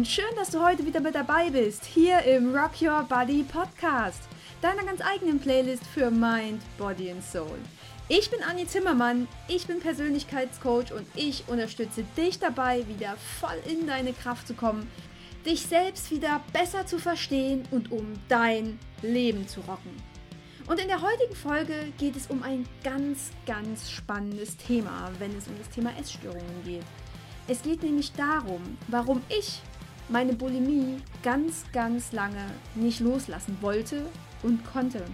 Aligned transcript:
und 0.00 0.08
schön, 0.08 0.34
dass 0.34 0.48
du 0.48 0.64
heute 0.64 0.86
wieder 0.86 1.00
mit 1.00 1.14
dabei 1.14 1.50
bist, 1.50 1.84
hier 1.84 2.22
im 2.22 2.56
Rock 2.56 2.80
Your 2.80 3.02
Body 3.02 3.42
Podcast, 3.42 4.22
deiner 4.62 4.82
ganz 4.82 5.02
eigenen 5.02 5.38
Playlist 5.38 5.84
für 5.84 6.10
Mind, 6.10 6.62
Body 6.78 7.10
and 7.10 7.22
Soul. 7.22 7.58
Ich 8.08 8.30
bin 8.30 8.42
Anni 8.42 8.66
Zimmermann, 8.66 9.28
ich 9.46 9.66
bin 9.66 9.78
Persönlichkeitscoach 9.78 10.94
und 10.94 11.06
ich 11.16 11.44
unterstütze 11.48 12.02
dich 12.16 12.38
dabei, 12.38 12.88
wieder 12.88 13.14
voll 13.40 13.58
in 13.70 13.86
deine 13.86 14.14
Kraft 14.14 14.46
zu 14.46 14.54
kommen, 14.54 14.90
dich 15.44 15.60
selbst 15.60 16.10
wieder 16.10 16.40
besser 16.54 16.86
zu 16.86 16.98
verstehen 16.98 17.68
und 17.70 17.92
um 17.92 18.14
dein 18.30 18.78
Leben 19.02 19.46
zu 19.48 19.60
rocken. 19.60 19.94
Und 20.66 20.80
in 20.80 20.88
der 20.88 21.02
heutigen 21.02 21.36
Folge 21.36 21.92
geht 21.98 22.16
es 22.16 22.28
um 22.28 22.42
ein 22.42 22.66
ganz, 22.82 23.32
ganz 23.44 23.90
spannendes 23.90 24.56
Thema, 24.56 25.10
wenn 25.18 25.36
es 25.36 25.46
um 25.46 25.58
das 25.58 25.68
Thema 25.68 25.90
Essstörungen 26.00 26.64
geht. 26.64 26.86
Es 27.48 27.62
geht 27.62 27.82
nämlich 27.82 28.12
darum, 28.12 28.78
warum 28.88 29.20
ich 29.28 29.60
meine 30.10 30.32
Bulimie 30.32 31.00
ganz, 31.22 31.64
ganz 31.72 32.12
lange 32.12 32.44
nicht 32.74 33.00
loslassen 33.00 33.56
wollte 33.60 34.06
und 34.42 34.64
konnte. 34.64 35.04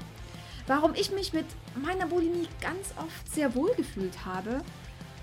Warum 0.66 0.94
ich 0.94 1.12
mich 1.12 1.32
mit 1.32 1.46
meiner 1.76 2.06
Bulimie 2.06 2.48
ganz 2.60 2.92
oft 2.96 3.32
sehr 3.32 3.54
wohl 3.54 3.72
gefühlt 3.76 4.24
habe 4.24 4.62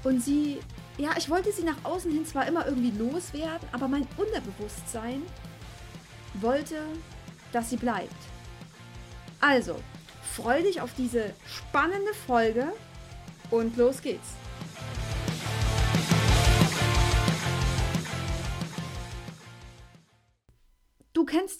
und 0.03 0.21
sie, 0.21 0.59
ja, 0.97 1.11
ich 1.17 1.29
wollte 1.29 1.51
sie 1.51 1.63
nach 1.63 1.83
außen 1.83 2.11
hin 2.11 2.25
zwar 2.25 2.47
immer 2.47 2.65
irgendwie 2.65 2.91
loswerden, 2.91 3.67
aber 3.71 3.87
mein 3.87 4.07
Unterbewusstsein 4.17 5.21
wollte, 6.35 6.77
dass 7.51 7.69
sie 7.69 7.77
bleibt. 7.77 8.15
Also, 9.41 9.75
freu 10.33 10.61
dich 10.61 10.81
auf 10.81 10.91
diese 10.97 11.33
spannende 11.45 12.13
Folge 12.25 12.71
und 13.51 13.75
los 13.77 14.01
geht's. 14.01 14.29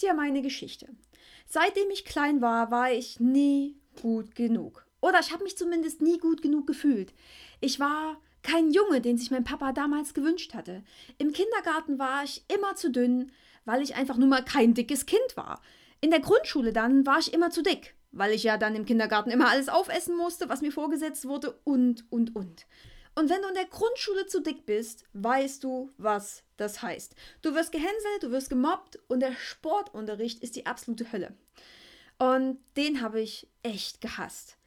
Ja 0.04 0.14
meine 0.14 0.42
Geschichte. 0.42 0.90
Seitdem 1.48 1.90
ich 1.90 2.04
klein 2.04 2.42
war, 2.42 2.72
war 2.72 2.92
ich 2.92 3.20
nie 3.20 3.78
gut 4.02 4.36
genug. 4.36 4.86
Oder 5.02 5.20
ich 5.22 5.32
habe 5.32 5.44
mich 5.44 5.58
zumindest 5.58 6.02
nie 6.02 6.18
gut 6.18 6.42
genug 6.42 6.68
gefühlt. 6.68 7.14
Ich 7.62 7.80
war 7.80 8.18
kein 8.42 8.72
Junge, 8.72 9.00
den 9.00 9.18
sich 9.18 9.32
mein 9.32 9.46
Papa 9.46 9.72
damals 9.72 10.14
gewünscht 10.14 10.54
hatte. 10.54 10.84
Im 11.18 11.32
Kindergarten 11.32 12.00
war 12.00 12.24
ich 12.24 12.44
immer 12.54 12.76
zu 12.76 12.92
dünn, 12.92 13.32
weil 13.64 13.82
ich 13.82 13.96
einfach 13.96 14.18
nur 14.18 14.28
mal 14.28 14.44
kein 14.44 14.74
dickes 14.74 15.06
Kind 15.06 15.38
war. 15.38 15.62
In 16.02 16.12
der 16.12 16.20
Grundschule 16.20 16.74
dann 16.74 17.06
war 17.06 17.20
ich 17.20 17.34
immer 17.34 17.50
zu 17.50 17.64
dick, 17.64 17.96
weil 18.12 18.34
ich 18.34 18.44
ja 18.44 18.58
dann 18.58 18.76
im 18.76 18.86
Kindergarten 18.86 19.32
immer 19.32 19.50
alles 19.50 19.70
aufessen 19.70 20.18
musste, 20.18 20.50
was 20.50 20.62
mir 20.62 20.72
vorgesetzt 20.72 21.26
wurde 21.26 21.58
und, 21.64 22.06
und, 22.12 22.36
und. 22.36 22.66
Und 23.16 23.30
wenn 23.30 23.42
du 23.42 23.48
in 23.48 23.54
der 23.54 23.66
Grundschule 23.66 24.26
zu 24.26 24.42
dick 24.42 24.66
bist, 24.66 25.06
weißt 25.14 25.64
du, 25.64 25.92
was 25.98 26.44
das 26.58 26.82
heißt. 26.82 27.16
Du 27.42 27.54
wirst 27.54 27.72
gehänselt, 27.72 28.24
du 28.24 28.32
wirst 28.32 28.50
gemobbt 28.50 29.00
und 29.08 29.20
der 29.20 29.36
Sportunterricht 29.36 30.42
ist 30.42 30.56
die 30.56 30.66
absolute 30.66 31.12
Hölle. 31.12 31.36
Und 32.18 32.60
den 32.76 33.02
habe 33.02 33.22
ich 33.22 33.48
echt 33.62 34.02
gehasst. 34.02 34.58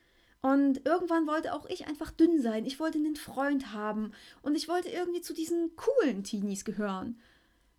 Und 0.42 0.86
irgendwann 0.86 1.26
wollte 1.26 1.54
auch 1.54 1.66
ich 1.66 1.88
einfach 1.88 2.12
dünn 2.12 2.40
sein. 2.40 2.66
Ich 2.66 2.78
wollte 2.78 2.98
einen 2.98 3.16
Freund 3.16 3.72
haben 3.72 4.12
und 4.42 4.54
ich 4.54 4.68
wollte 4.68 4.88
irgendwie 4.88 5.20
zu 5.20 5.34
diesen 5.34 5.74
coolen 5.74 6.22
Teenies 6.22 6.64
gehören. 6.64 7.20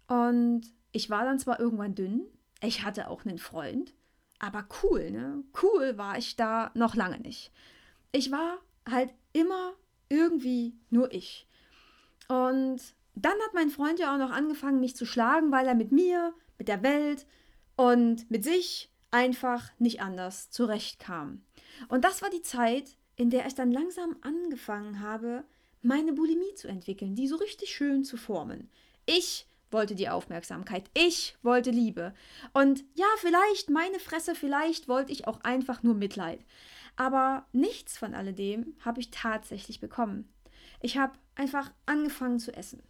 Und 0.07 0.63
ich 0.91 1.09
war 1.09 1.23
dann 1.23 1.39
zwar 1.39 1.59
irgendwann 1.59 1.95
dünn, 1.95 2.25
ich 2.61 2.83
hatte 2.83 3.09
auch 3.09 3.23
einen 3.23 3.37
Freund, 3.37 3.93
aber 4.39 4.67
cool, 4.83 5.11
ne? 5.11 5.43
Cool 5.61 5.97
war 5.97 6.17
ich 6.17 6.35
da 6.35 6.71
noch 6.73 6.95
lange 6.95 7.19
nicht. 7.19 7.51
Ich 8.11 8.31
war 8.31 8.57
halt 8.89 9.13
immer 9.31 9.73
irgendwie 10.09 10.73
nur 10.89 11.11
ich. 11.13 11.47
Und 12.27 12.81
dann 13.15 13.33
hat 13.45 13.53
mein 13.53 13.69
Freund 13.69 13.99
ja 13.99 14.13
auch 14.13 14.19
noch 14.19 14.31
angefangen, 14.31 14.79
mich 14.79 14.95
zu 14.95 15.05
schlagen, 15.05 15.51
weil 15.51 15.67
er 15.67 15.75
mit 15.75 15.91
mir, 15.91 16.33
mit 16.57 16.67
der 16.67 16.83
Welt 16.83 17.25
und 17.75 18.29
mit 18.29 18.43
sich 18.43 18.91
einfach 19.11 19.71
nicht 19.79 20.01
anders 20.01 20.51
zurechtkam. 20.51 21.41
Und 21.87 22.03
das 22.03 22.21
war 22.21 22.29
die 22.29 22.41
Zeit, 22.41 22.97
in 23.15 23.29
der 23.29 23.47
ich 23.47 23.55
dann 23.55 23.71
langsam 23.71 24.15
angefangen 24.21 25.01
habe, 25.01 25.43
meine 25.81 26.13
Bulimie 26.13 26.53
zu 26.55 26.67
entwickeln, 26.67 27.15
die 27.15 27.27
so 27.27 27.37
richtig 27.37 27.69
schön 27.69 28.03
zu 28.03 28.17
formen. 28.17 28.69
Ich 29.05 29.47
wollte 29.71 29.95
die 29.95 30.09
Aufmerksamkeit, 30.09 30.89
ich 30.93 31.35
wollte 31.41 31.71
Liebe. 31.71 32.13
Und 32.53 32.83
ja, 32.95 33.05
vielleicht 33.17 33.69
meine 33.69 33.99
Fresse, 33.99 34.35
vielleicht 34.35 34.87
wollte 34.87 35.11
ich 35.11 35.27
auch 35.27 35.41
einfach 35.41 35.83
nur 35.83 35.93
Mitleid. 35.93 36.39
Aber 36.97 37.45
nichts 37.53 37.97
von 37.97 38.13
alledem 38.13 38.75
habe 38.83 38.99
ich 38.99 39.11
tatsächlich 39.11 39.79
bekommen. 39.79 40.33
Ich 40.81 40.97
habe 40.97 41.13
einfach 41.35 41.71
angefangen 41.85 42.39
zu 42.39 42.53
essen. 42.53 42.83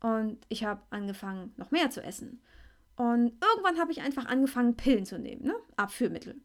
Und 0.00 0.38
ich 0.48 0.64
habe 0.64 0.82
angefangen, 0.90 1.52
noch 1.56 1.70
mehr 1.70 1.90
zu 1.90 2.02
essen. 2.02 2.40
Und 2.96 3.32
irgendwann 3.42 3.78
habe 3.78 3.90
ich 3.90 4.02
einfach 4.02 4.26
angefangen, 4.26 4.76
Pillen 4.76 5.06
zu 5.06 5.18
nehmen, 5.18 5.44
ne? 5.44 5.54
Abführmittel. 5.76 6.40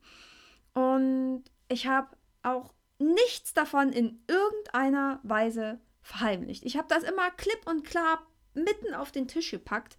Und 0.74 1.44
ich 1.68 1.88
habe 1.88 2.16
auch 2.42 2.74
nichts 3.00 3.54
davon 3.54 3.92
in 3.92 4.24
irgendeiner 4.28 5.20
Weise 5.24 5.80
verheimlicht. 6.02 6.64
Ich 6.64 6.78
habe 6.78 6.88
das 6.88 7.04
immer 7.04 7.32
klipp 7.32 7.62
und 7.66 7.84
klar 7.84 8.26
mitten 8.54 8.94
auf 8.94 9.12
den 9.12 9.28
Tisch 9.28 9.52
gepackt. 9.52 9.98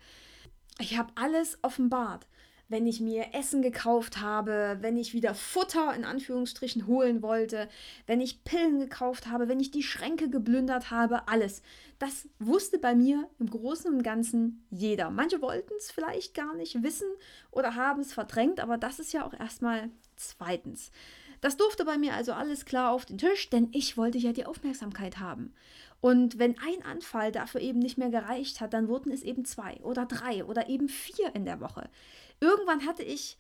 Ich 0.79 0.99
habe 0.99 1.13
alles 1.17 1.59
offenbart 1.63 2.27
wenn 2.69 2.87
ich 2.87 3.01
mir 3.01 3.35
Essen 3.35 3.63
gekauft 3.63 4.21
habe, 4.21 4.79
wenn 4.81 4.97
ich 4.97 5.13
wieder 5.13 5.35
Futter 5.35 5.95
in 5.95 6.05
Anführungsstrichen 6.05 6.87
holen 6.87 7.23
wollte, 7.23 7.69
wenn 8.07 8.21
ich 8.21 8.45
Pillen 8.45 8.81
gekauft 8.81 9.27
habe, 9.27 9.49
wenn 9.49 9.61
ich 9.61 9.71
die 9.71 9.83
Schränke 9.83 10.31
geplündert 10.31 10.91
habe, 10.91 11.29
alles. 11.29 11.63
Das 11.99 12.29
wusste 12.39 12.79
bei 12.79 12.95
mir 12.95 13.29
im 13.39 13.51
Großen 13.51 13.93
und 13.93 14.03
Ganzen 14.03 14.67
jeder. 14.71 15.11
Manche 15.11 15.43
wollten 15.43 15.75
es 15.79 15.91
vielleicht 15.91 16.35
gar 16.35 16.55
nicht 16.55 16.83
wissen 16.83 17.09
oder 17.51 17.75
haben 17.75 18.01
es 18.01 18.13
verdrängt, 18.13 18.61
aber 18.61 18.79
das 18.79 18.99
ist 18.99 19.13
ja 19.13 19.27
auch 19.27 19.35
erstmal 19.35 19.91
zweitens. 20.17 20.91
Das 21.41 21.59
durfte 21.59 21.85
bei 21.85 21.99
mir 21.99 22.15
also 22.15 22.33
alles 22.33 22.65
klar 22.65 22.91
auf 22.91 23.05
den 23.05 23.19
Tisch, 23.19 23.51
denn 23.51 23.69
ich 23.73 23.99
wollte 23.99 24.17
ja 24.17 24.33
die 24.33 24.47
Aufmerksamkeit 24.47 25.19
haben. 25.19 25.53
Und 26.01 26.39
wenn 26.39 26.59
ein 26.59 26.83
Anfall 26.85 27.33
dafür 27.33 27.61
eben 27.61 27.79
nicht 27.79 27.99
mehr 27.99 28.11
gereicht 28.11 28.61
hat, 28.61 28.73
dann 28.73 28.89
wurden 28.89 29.11
es 29.11 29.23
eben 29.23 29.45
zwei 29.45 29.77
oder 29.83 30.07
drei 30.07 30.45
oder 30.45 30.69
eben 30.69 30.89
vier 30.89 31.35
in 31.35 31.45
der 31.45 31.61
Woche. 31.61 31.89
Irgendwann 32.45 32.85
hatte 32.85 33.03
ich 33.03 33.39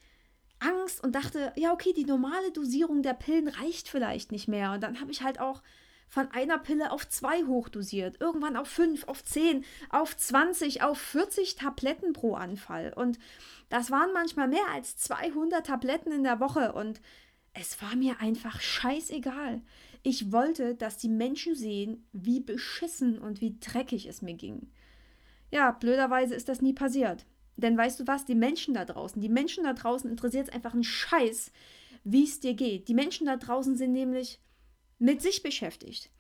Angst 0.60 1.04
und 1.04 1.15
dachte, 1.15 1.53
ja, 1.56 1.75
okay, 1.75 1.92
die 1.92 2.06
normale 2.06 2.53
Dosierung 2.53 3.03
der 3.03 3.12
Pillen 3.12 3.48
reicht 3.48 3.87
vielleicht 3.87 4.32
nicht 4.32 4.48
mehr. 4.48 4.72
Und 4.72 4.82
dann 4.82 4.98
habe 4.98 5.10
ich 5.10 5.22
halt 5.22 5.41
auch 5.41 5.62
von 6.09 6.31
einer 6.31 6.56
Pille 6.56 6.91
auf 6.91 7.06
zwei 7.06 7.44
hochdosiert, 7.44 8.19
irgendwann 8.19 8.56
auf 8.56 8.69
fünf, 8.69 9.06
auf 9.06 9.22
zehn, 9.22 9.62
auf 9.91 10.16
20, 10.16 10.82
auf 10.82 10.98
40 10.98 11.56
Tabletten 11.56 12.15
pro 12.15 12.34
Anfall. 12.34 12.94
Und 12.97 13.19
das 13.69 13.91
waren 13.91 14.15
manchmal 14.15 14.48
mehr 14.48 14.69
als 14.72 14.97
200 14.97 15.66
Tabletten 15.66 16.10
in 16.10 16.25
der 16.25 16.41
Woche. 16.41 16.72
Und 16.72 17.03
es 17.53 17.82
war 17.82 17.94
mir 17.97 18.21
einfach 18.21 18.59
scheißegal. 18.59 19.60
Ich 20.03 20.32
wollte, 20.32 20.76
dass 20.76 20.97
die 20.97 21.10
Menschen 21.10 21.54
sehen, 21.54 22.06
wie 22.12 22.41
beschissen 22.41 23.19
und 23.19 23.42
wie 23.42 23.59
dreckig 23.60 24.06
es 24.06 24.22
mir 24.22 24.34
ging. 24.34 24.71
Ja, 25.50 25.72
blöderweise 25.72 26.34
ist 26.34 26.48
das 26.48 26.62
nie 26.62 26.72
passiert. 26.72 27.26
Denn 27.56 27.76
weißt 27.76 28.00
du 28.00 28.06
was, 28.06 28.25
die 28.25 28.34
Menschen 28.34 28.75
da 28.75 28.84
draußen, 28.84 29.20
die 29.20 29.28
Menschen 29.28 29.65
da 29.65 29.72
draußen 29.72 30.10
interessiert 30.10 30.48
es 30.48 30.54
einfach 30.54 30.75
einen 30.75 30.84
Scheiß, 30.84 31.53
wie 32.03 32.25
es 32.25 32.41
dir 32.41 32.54
geht. 32.54 32.88
Die 32.88 32.94
Menschen 32.94 33.26
da 33.26 33.37
draußen 33.37 33.76
sind 33.76 33.92
nämlich 33.92 34.41
mit 34.98 35.22
sich 35.22 35.42
beschäftigt. 35.42 36.10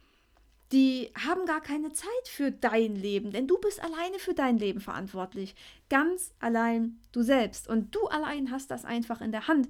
Die 0.72 1.10
haben 1.14 1.46
gar 1.46 1.60
keine 1.60 1.92
Zeit 1.92 2.28
für 2.28 2.50
dein 2.50 2.96
Leben, 2.96 3.30
denn 3.30 3.46
du 3.46 3.58
bist 3.58 3.82
alleine 3.82 4.18
für 4.18 4.34
dein 4.34 4.58
Leben 4.58 4.80
verantwortlich. 4.80 5.54
Ganz 5.88 6.32
allein 6.40 6.98
du 7.12 7.22
selbst. 7.22 7.68
Und 7.68 7.94
du 7.94 8.06
allein 8.06 8.50
hast 8.50 8.70
das 8.70 8.84
einfach 8.84 9.20
in 9.20 9.30
der 9.30 9.46
Hand. 9.46 9.68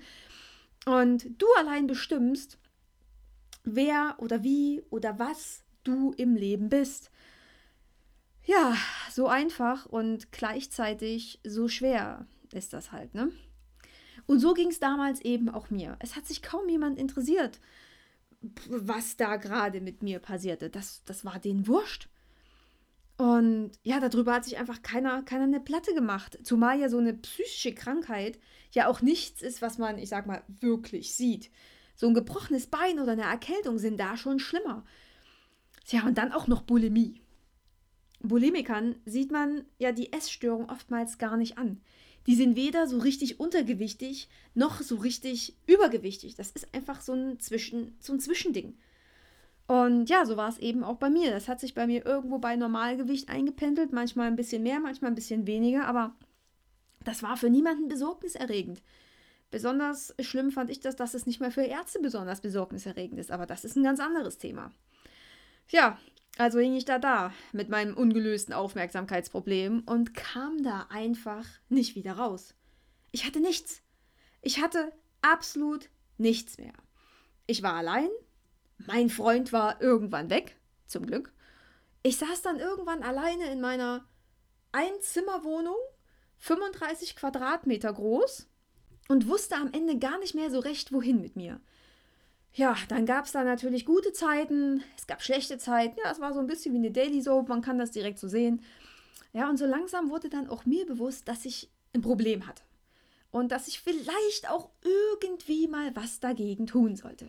Und 0.86 1.40
du 1.40 1.46
allein 1.58 1.86
bestimmst, 1.86 2.58
wer 3.64 4.16
oder 4.18 4.42
wie 4.44 4.82
oder 4.90 5.18
was 5.18 5.64
du 5.82 6.12
im 6.16 6.36
Leben 6.36 6.68
bist. 6.68 7.10
Ja, 8.44 8.76
so 9.10 9.26
einfach 9.26 9.86
und 9.86 10.32
gleichzeitig 10.32 11.40
so 11.44 11.68
schwer 11.68 12.26
ist 12.52 12.72
das 12.72 12.92
halt, 12.92 13.14
ne? 13.14 13.32
Und 14.26 14.40
so 14.40 14.54
ging 14.54 14.68
es 14.68 14.80
damals 14.80 15.20
eben 15.20 15.48
auch 15.48 15.70
mir. 15.70 15.96
Es 16.00 16.16
hat 16.16 16.26
sich 16.26 16.42
kaum 16.42 16.68
jemand 16.68 16.98
interessiert, 16.98 17.60
was 18.68 19.16
da 19.16 19.36
gerade 19.36 19.80
mit 19.80 20.02
mir 20.02 20.18
passierte. 20.18 20.70
Das, 20.70 21.02
das 21.04 21.24
war 21.24 21.38
denen 21.38 21.66
wurscht. 21.66 22.08
Und 23.16 23.72
ja, 23.82 24.00
darüber 24.00 24.34
hat 24.34 24.44
sich 24.44 24.58
einfach 24.58 24.82
keiner, 24.82 25.22
keiner 25.22 25.44
eine 25.44 25.60
Platte 25.60 25.94
gemacht. 25.94 26.38
Zumal 26.42 26.80
ja 26.80 26.88
so 26.88 26.98
eine 26.98 27.14
psychische 27.14 27.74
Krankheit 27.74 28.38
ja 28.72 28.88
auch 28.88 29.02
nichts 29.02 29.40
ist, 29.40 29.62
was 29.62 29.78
man, 29.78 29.98
ich 29.98 30.08
sag 30.08 30.26
mal, 30.26 30.42
wirklich 30.60 31.14
sieht. 31.14 31.50
So 31.96 32.08
ein 32.08 32.14
gebrochenes 32.14 32.66
Bein 32.66 32.98
oder 32.98 33.12
eine 33.12 33.22
Erkältung 33.22 33.78
sind 33.78 33.98
da 34.00 34.16
schon 34.16 34.40
schlimmer. 34.40 34.84
Ja, 35.86 36.04
und 36.06 36.18
dann 36.18 36.32
auch 36.32 36.48
noch 36.48 36.62
Bulimie. 36.62 37.20
Bulimikern 38.24 38.96
sieht 39.04 39.30
man 39.30 39.64
ja 39.78 39.92
die 39.92 40.12
Essstörung 40.12 40.68
oftmals 40.70 41.18
gar 41.18 41.36
nicht 41.36 41.58
an. 41.58 41.80
Die 42.26 42.34
sind 42.34 42.56
weder 42.56 42.86
so 42.86 42.98
richtig 42.98 43.38
untergewichtig 43.38 44.28
noch 44.54 44.80
so 44.80 44.96
richtig 44.96 45.54
übergewichtig. 45.66 46.34
Das 46.34 46.50
ist 46.50 46.74
einfach 46.74 47.00
so 47.02 47.12
ein, 47.12 47.38
Zwischen, 47.38 47.96
so 48.00 48.14
ein 48.14 48.20
Zwischending. 48.20 48.76
Und 49.66 50.08
ja, 50.10 50.24
so 50.24 50.36
war 50.36 50.48
es 50.48 50.58
eben 50.58 50.84
auch 50.84 50.96
bei 50.96 51.10
mir. 51.10 51.30
Das 51.30 51.48
hat 51.48 51.60
sich 51.60 51.74
bei 51.74 51.86
mir 51.86 52.04
irgendwo 52.04 52.38
bei 52.38 52.56
Normalgewicht 52.56 53.28
eingependelt, 53.28 53.92
manchmal 53.92 54.26
ein 54.28 54.36
bisschen 54.36 54.62
mehr, 54.62 54.80
manchmal 54.80 55.10
ein 55.10 55.16
bisschen 55.16 55.46
weniger, 55.46 55.86
aber 55.86 56.14
das 57.04 57.22
war 57.22 57.36
für 57.36 57.50
niemanden 57.50 57.88
besorgniserregend. 57.88 58.82
Besonders 59.50 60.14
schlimm 60.20 60.50
fand 60.50 60.70
ich 60.70 60.80
das, 60.80 60.96
dass 60.96 61.14
es 61.14 61.26
nicht 61.26 61.40
mal 61.40 61.50
für 61.50 61.62
Ärzte 61.62 62.00
besonders 62.00 62.40
besorgniserregend 62.40 63.20
ist, 63.20 63.30
aber 63.30 63.46
das 63.46 63.64
ist 63.64 63.76
ein 63.76 63.84
ganz 63.84 64.00
anderes 64.00 64.38
Thema. 64.38 64.72
Ja, 65.68 65.98
also 66.36 66.58
hing 66.58 66.74
ich 66.74 66.84
da 66.84 66.98
da 66.98 67.32
mit 67.52 67.68
meinem 67.68 67.96
ungelösten 67.96 68.52
Aufmerksamkeitsproblem 68.52 69.84
und 69.86 70.14
kam 70.14 70.62
da 70.62 70.86
einfach 70.90 71.46
nicht 71.68 71.94
wieder 71.94 72.14
raus. 72.14 72.54
Ich 73.12 73.24
hatte 73.24 73.40
nichts. 73.40 73.82
Ich 74.42 74.60
hatte 74.60 74.92
absolut 75.22 75.88
nichts 76.18 76.58
mehr. 76.58 76.74
Ich 77.46 77.62
war 77.62 77.74
allein. 77.74 78.08
Mein 78.78 79.08
Freund 79.08 79.52
war 79.52 79.80
irgendwann 79.80 80.30
weg, 80.30 80.56
zum 80.86 81.06
Glück. 81.06 81.32
Ich 82.02 82.16
saß 82.16 82.42
dann 82.42 82.58
irgendwann 82.58 83.02
alleine 83.02 83.50
in 83.50 83.60
meiner 83.60 84.04
Einzimmerwohnung, 84.72 85.76
35 86.38 87.16
Quadratmeter 87.16 87.92
groß, 87.92 88.48
und 89.08 89.28
wusste 89.28 89.56
am 89.56 89.72
Ende 89.72 89.98
gar 89.98 90.18
nicht 90.18 90.34
mehr 90.34 90.50
so 90.50 90.58
recht, 90.58 90.92
wohin 90.92 91.20
mit 91.20 91.36
mir. 91.36 91.60
Ja, 92.56 92.76
dann 92.88 93.04
gab 93.04 93.24
es 93.24 93.32
da 93.32 93.42
natürlich 93.42 93.84
gute 93.84 94.12
Zeiten, 94.12 94.84
es 94.96 95.08
gab 95.08 95.22
schlechte 95.22 95.58
Zeiten. 95.58 95.98
Ja, 96.04 96.12
es 96.12 96.20
war 96.20 96.32
so 96.32 96.38
ein 96.38 96.46
bisschen 96.46 96.72
wie 96.72 96.78
eine 96.78 96.92
Daily 96.92 97.20
Soap, 97.20 97.48
man 97.48 97.62
kann 97.62 97.78
das 97.78 97.90
direkt 97.90 98.20
so 98.20 98.28
sehen. 98.28 98.62
Ja, 99.32 99.50
und 99.50 99.56
so 99.56 99.66
langsam 99.66 100.08
wurde 100.08 100.28
dann 100.28 100.48
auch 100.48 100.64
mir 100.64 100.86
bewusst, 100.86 101.26
dass 101.26 101.44
ich 101.44 101.68
ein 101.92 102.00
Problem 102.00 102.46
hatte. 102.46 102.62
Und 103.32 103.50
dass 103.50 103.66
ich 103.66 103.80
vielleicht 103.80 104.48
auch 104.48 104.70
irgendwie 104.82 105.66
mal 105.66 105.96
was 105.96 106.20
dagegen 106.20 106.68
tun 106.68 106.94
sollte. 106.94 107.28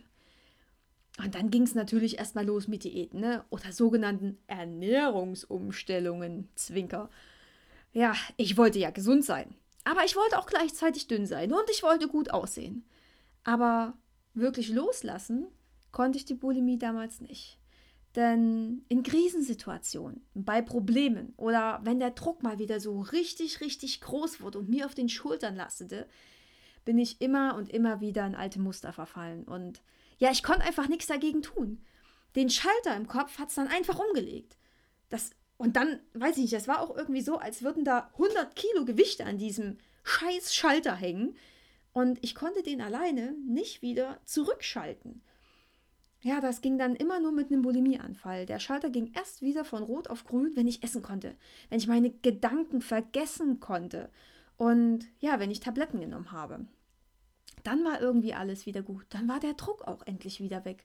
Und 1.18 1.34
dann 1.34 1.50
ging 1.50 1.64
es 1.64 1.74
natürlich 1.74 2.18
erstmal 2.18 2.46
los 2.46 2.68
mit 2.68 2.84
Diäten, 2.84 3.18
ne? 3.20 3.44
Oder 3.50 3.72
sogenannten 3.72 4.38
Ernährungsumstellungen, 4.46 6.48
Zwinker. 6.54 7.10
Ja, 7.92 8.14
ich 8.36 8.56
wollte 8.56 8.78
ja 8.78 8.90
gesund 8.90 9.24
sein. 9.24 9.56
Aber 9.82 10.04
ich 10.04 10.14
wollte 10.14 10.38
auch 10.38 10.46
gleichzeitig 10.46 11.08
dünn 11.08 11.26
sein 11.26 11.52
und 11.52 11.68
ich 11.70 11.82
wollte 11.82 12.06
gut 12.06 12.30
aussehen. 12.30 12.84
Aber 13.42 13.94
wirklich 14.36 14.68
loslassen 14.68 15.46
konnte 15.92 16.18
ich 16.18 16.24
die 16.24 16.34
Bulimie 16.34 16.78
damals 16.78 17.20
nicht. 17.20 17.58
Denn 18.14 18.84
in 18.88 19.02
Krisensituationen, 19.02 20.24
bei 20.34 20.62
Problemen 20.62 21.34
oder 21.36 21.80
wenn 21.84 21.98
der 21.98 22.12
Druck 22.12 22.42
mal 22.42 22.58
wieder 22.58 22.80
so 22.80 23.00
richtig, 23.00 23.60
richtig 23.60 24.00
groß 24.00 24.40
wurde 24.40 24.58
und 24.58 24.70
mir 24.70 24.86
auf 24.86 24.94
den 24.94 25.10
Schultern 25.10 25.54
lastete, 25.54 26.08
bin 26.84 26.98
ich 26.98 27.20
immer 27.20 27.54
und 27.56 27.68
immer 27.68 28.00
wieder 28.00 28.26
in 28.26 28.34
alte 28.34 28.60
Muster 28.60 28.92
verfallen. 28.92 29.44
Und 29.44 29.82
ja, 30.18 30.30
ich 30.30 30.42
konnte 30.42 30.64
einfach 30.64 30.88
nichts 30.88 31.06
dagegen 31.06 31.42
tun. 31.42 31.82
Den 32.36 32.48
Schalter 32.48 32.96
im 32.96 33.06
Kopf 33.06 33.38
hat 33.38 33.50
es 33.50 33.56
dann 33.56 33.68
einfach 33.68 33.98
umgelegt. 33.98 34.56
Das 35.10 35.30
und 35.58 35.76
dann, 35.76 36.00
weiß 36.12 36.36
ich 36.36 36.42
nicht, 36.42 36.52
das 36.52 36.68
war 36.68 36.80
auch 36.80 36.94
irgendwie 36.94 37.22
so, 37.22 37.38
als 37.38 37.62
würden 37.62 37.84
da 37.84 38.10
100 38.12 38.54
Kilo 38.56 38.84
Gewichte 38.84 39.24
an 39.24 39.38
diesem 39.38 39.78
scheiß 40.04 40.54
Schalter 40.54 40.94
hängen. 40.94 41.36
Und 41.96 42.18
ich 42.20 42.34
konnte 42.34 42.62
den 42.62 42.82
alleine 42.82 43.34
nicht 43.48 43.80
wieder 43.80 44.20
zurückschalten. 44.26 45.22
Ja, 46.20 46.42
das 46.42 46.60
ging 46.60 46.76
dann 46.76 46.94
immer 46.94 47.20
nur 47.20 47.32
mit 47.32 47.50
einem 47.50 47.62
Bulimieanfall. 47.62 48.44
Der 48.44 48.58
Schalter 48.58 48.90
ging 48.90 49.12
erst 49.14 49.40
wieder 49.40 49.64
von 49.64 49.82
rot 49.82 50.10
auf 50.10 50.26
grün, 50.26 50.52
wenn 50.56 50.66
ich 50.66 50.82
essen 50.82 51.00
konnte. 51.00 51.34
Wenn 51.70 51.78
ich 51.78 51.88
meine 51.88 52.10
Gedanken 52.10 52.82
vergessen 52.82 53.60
konnte. 53.60 54.10
Und 54.58 55.06
ja, 55.20 55.40
wenn 55.40 55.50
ich 55.50 55.60
Tabletten 55.60 55.98
genommen 55.98 56.32
habe. 56.32 56.66
Dann 57.64 57.82
war 57.82 57.98
irgendwie 57.98 58.34
alles 58.34 58.66
wieder 58.66 58.82
gut. 58.82 59.06
Dann 59.08 59.26
war 59.26 59.40
der 59.40 59.54
Druck 59.54 59.80
auch 59.88 60.06
endlich 60.06 60.40
wieder 60.40 60.66
weg. 60.66 60.84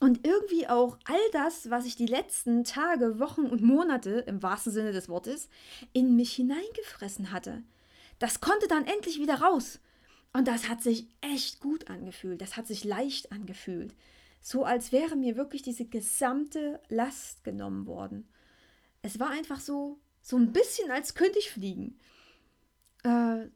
Und 0.00 0.26
irgendwie 0.26 0.68
auch 0.68 0.98
all 1.04 1.30
das, 1.32 1.70
was 1.70 1.86
ich 1.86 1.96
die 1.96 2.04
letzten 2.04 2.64
Tage, 2.64 3.18
Wochen 3.18 3.46
und 3.46 3.62
Monate, 3.62 4.22
im 4.26 4.42
wahrsten 4.42 4.70
Sinne 4.70 4.92
des 4.92 5.08
Wortes, 5.08 5.48
in 5.94 6.14
mich 6.14 6.34
hineingefressen 6.34 7.32
hatte. 7.32 7.62
Das 8.18 8.42
konnte 8.42 8.68
dann 8.68 8.84
endlich 8.84 9.18
wieder 9.18 9.40
raus. 9.40 9.80
Und 10.32 10.48
das 10.48 10.68
hat 10.68 10.82
sich 10.82 11.08
echt 11.20 11.60
gut 11.60 11.88
angefühlt. 11.88 12.40
Das 12.40 12.56
hat 12.56 12.66
sich 12.66 12.84
leicht 12.84 13.32
angefühlt. 13.32 13.94
So 14.40 14.64
als 14.64 14.90
wäre 14.90 15.14
mir 15.14 15.36
wirklich 15.36 15.62
diese 15.62 15.84
gesamte 15.84 16.80
Last 16.88 17.44
genommen 17.44 17.86
worden. 17.86 18.28
Es 19.02 19.20
war 19.20 19.30
einfach 19.30 19.60
so, 19.60 19.98
so 20.20 20.36
ein 20.36 20.52
bisschen, 20.52 20.90
als 20.90 21.14
könnte 21.14 21.38
ich 21.38 21.50
fliegen. 21.50 21.98
Äh, 23.04 23.46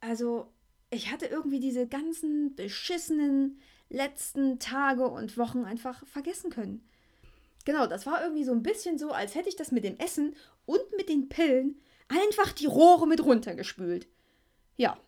also, 0.00 0.52
ich 0.90 1.10
hatte 1.10 1.26
irgendwie 1.26 1.60
diese 1.60 1.86
ganzen 1.86 2.54
beschissenen 2.54 3.58
letzten 3.88 4.58
Tage 4.58 5.08
und 5.08 5.36
Wochen 5.38 5.64
einfach 5.64 6.06
vergessen 6.06 6.50
können. 6.50 6.86
Genau, 7.64 7.86
das 7.86 8.06
war 8.06 8.22
irgendwie 8.22 8.44
so 8.44 8.52
ein 8.52 8.62
bisschen 8.62 8.98
so, 8.98 9.12
als 9.12 9.34
hätte 9.34 9.48
ich 9.48 9.56
das 9.56 9.70
mit 9.70 9.84
dem 9.84 9.98
Essen 9.98 10.34
und 10.66 10.82
mit 10.96 11.08
den 11.08 11.28
Pillen 11.28 11.80
einfach 12.08 12.52
die 12.52 12.66
Rohre 12.66 13.06
mit 13.06 13.24
runtergespült. 13.24 14.08
Ja, 14.76 14.98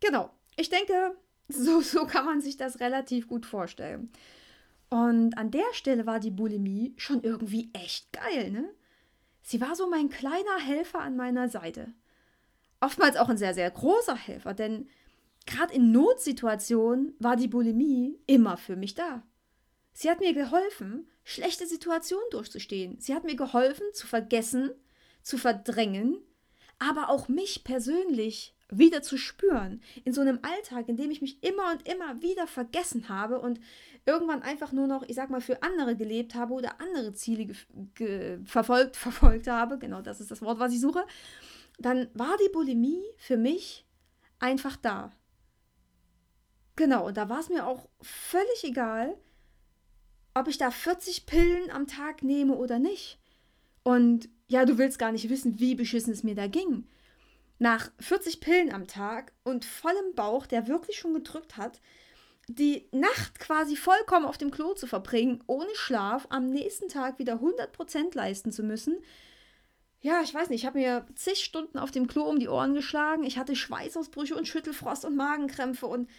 genau. 0.00 0.30
Ich 0.56 0.70
denke, 0.70 1.16
so, 1.48 1.80
so 1.82 2.06
kann 2.06 2.26
man 2.26 2.40
sich 2.40 2.56
das 2.56 2.80
relativ 2.80 3.28
gut 3.28 3.46
vorstellen. 3.46 4.10
Und 4.90 5.36
an 5.38 5.50
der 5.50 5.72
Stelle 5.72 6.06
war 6.06 6.20
die 6.20 6.30
Bulimie 6.30 6.94
schon 6.96 7.22
irgendwie 7.22 7.70
echt 7.72 8.12
geil, 8.12 8.50
ne? 8.50 8.68
Sie 9.42 9.60
war 9.60 9.74
so 9.76 9.90
mein 9.90 10.08
kleiner 10.08 10.58
Helfer 10.58 11.00
an 11.00 11.16
meiner 11.16 11.50
Seite. 11.50 11.92
Oftmals 12.80 13.16
auch 13.16 13.28
ein 13.28 13.36
sehr, 13.36 13.52
sehr 13.52 13.70
großer 13.70 14.16
Helfer, 14.16 14.54
denn 14.54 14.88
Gerade 15.46 15.74
in 15.74 15.92
Notsituationen 15.92 17.14
war 17.18 17.36
die 17.36 17.48
Bulimie 17.48 18.18
immer 18.26 18.56
für 18.56 18.76
mich 18.76 18.94
da. 18.94 19.22
Sie 19.92 20.10
hat 20.10 20.20
mir 20.20 20.32
geholfen, 20.32 21.06
schlechte 21.22 21.66
Situationen 21.66 22.24
durchzustehen. 22.30 22.98
Sie 22.98 23.14
hat 23.14 23.24
mir 23.24 23.36
geholfen, 23.36 23.84
zu 23.92 24.06
vergessen, 24.06 24.70
zu 25.22 25.38
verdrängen, 25.38 26.18
aber 26.78 27.10
auch 27.10 27.28
mich 27.28 27.62
persönlich 27.62 28.54
wieder 28.78 29.02
zu 29.02 29.16
spüren. 29.16 29.80
In 30.04 30.12
so 30.12 30.20
einem 30.20 30.38
Alltag, 30.42 30.88
in 30.88 30.96
dem 30.96 31.10
ich 31.10 31.22
mich 31.22 31.42
immer 31.42 31.72
und 31.72 31.88
immer 31.88 32.22
wieder 32.22 32.46
vergessen 32.46 33.08
habe 33.08 33.40
und 33.40 33.60
irgendwann 34.06 34.42
einfach 34.42 34.72
nur 34.72 34.86
noch, 34.86 35.02
ich 35.02 35.16
sag 35.16 35.30
mal, 35.30 35.40
für 35.40 35.62
andere 35.62 35.96
gelebt 35.96 36.34
habe 36.34 36.54
oder 36.54 36.80
andere 36.80 37.12
Ziele 37.12 37.54
verfolgt, 38.44 38.96
verfolgt 38.96 39.48
habe. 39.48 39.78
Genau 39.78 40.02
das 40.02 40.20
ist 40.20 40.30
das 40.30 40.42
Wort, 40.42 40.58
was 40.58 40.72
ich 40.72 40.80
suche. 40.80 41.04
Dann 41.78 42.08
war 42.14 42.36
die 42.44 42.52
Bulimie 42.52 43.02
für 43.16 43.36
mich 43.36 43.84
einfach 44.38 44.76
da. 44.76 45.10
Genau, 46.76 47.06
und 47.06 47.16
da 47.16 47.28
war 47.28 47.40
es 47.40 47.48
mir 47.48 47.66
auch 47.66 47.88
völlig 48.00 48.64
egal, 48.64 49.16
ob 50.34 50.48
ich 50.48 50.58
da 50.58 50.70
40 50.70 51.26
Pillen 51.26 51.70
am 51.70 51.86
Tag 51.86 52.22
nehme 52.22 52.54
oder 52.54 52.78
nicht. 52.78 53.20
Und 53.84 54.28
ja, 54.48 54.64
du 54.64 54.78
willst 54.78 54.98
gar 54.98 55.12
nicht 55.12 55.30
wissen, 55.30 55.60
wie 55.60 55.74
beschissen 55.74 56.12
es 56.12 56.24
mir 56.24 56.34
da 56.34 56.48
ging. 56.48 56.88
Nach 57.64 57.90
40 57.98 58.40
Pillen 58.40 58.74
am 58.74 58.86
Tag 58.86 59.32
und 59.42 59.64
vollem 59.64 60.14
Bauch, 60.14 60.44
der 60.44 60.68
wirklich 60.68 60.98
schon 60.98 61.14
gedrückt 61.14 61.56
hat, 61.56 61.80
die 62.46 62.90
Nacht 62.92 63.38
quasi 63.38 63.74
vollkommen 63.74 64.26
auf 64.26 64.36
dem 64.36 64.50
Klo 64.50 64.74
zu 64.74 64.86
verbringen, 64.86 65.42
ohne 65.46 65.74
Schlaf, 65.74 66.26
am 66.28 66.50
nächsten 66.50 66.90
Tag 66.90 67.18
wieder 67.18 67.36
100% 67.36 68.14
leisten 68.14 68.52
zu 68.52 68.64
müssen. 68.64 68.98
Ja, 70.02 70.20
ich 70.22 70.34
weiß 70.34 70.50
nicht, 70.50 70.60
ich 70.60 70.66
habe 70.66 70.78
mir 70.78 71.06
zig 71.14 71.42
Stunden 71.42 71.78
auf 71.78 71.90
dem 71.90 72.06
Klo 72.06 72.24
um 72.24 72.38
die 72.38 72.48
Ohren 72.48 72.74
geschlagen. 72.74 73.24
Ich 73.24 73.38
hatte 73.38 73.56
Schweißausbrüche 73.56 74.36
und 74.36 74.46
Schüttelfrost 74.46 75.06
und 75.06 75.16
Magenkrämpfe 75.16 75.86
und 75.86 76.10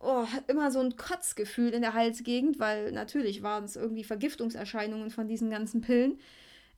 oh, 0.00 0.26
immer 0.48 0.70
so 0.70 0.80
ein 0.80 0.98
Kotzgefühl 0.98 1.70
in 1.70 1.80
der 1.80 1.94
Halsgegend, 1.94 2.58
weil 2.58 2.92
natürlich 2.92 3.42
waren 3.42 3.64
es 3.64 3.74
irgendwie 3.74 4.04
Vergiftungserscheinungen 4.04 5.08
von 5.08 5.28
diesen 5.28 5.48
ganzen 5.48 5.80
Pillen. 5.80 6.20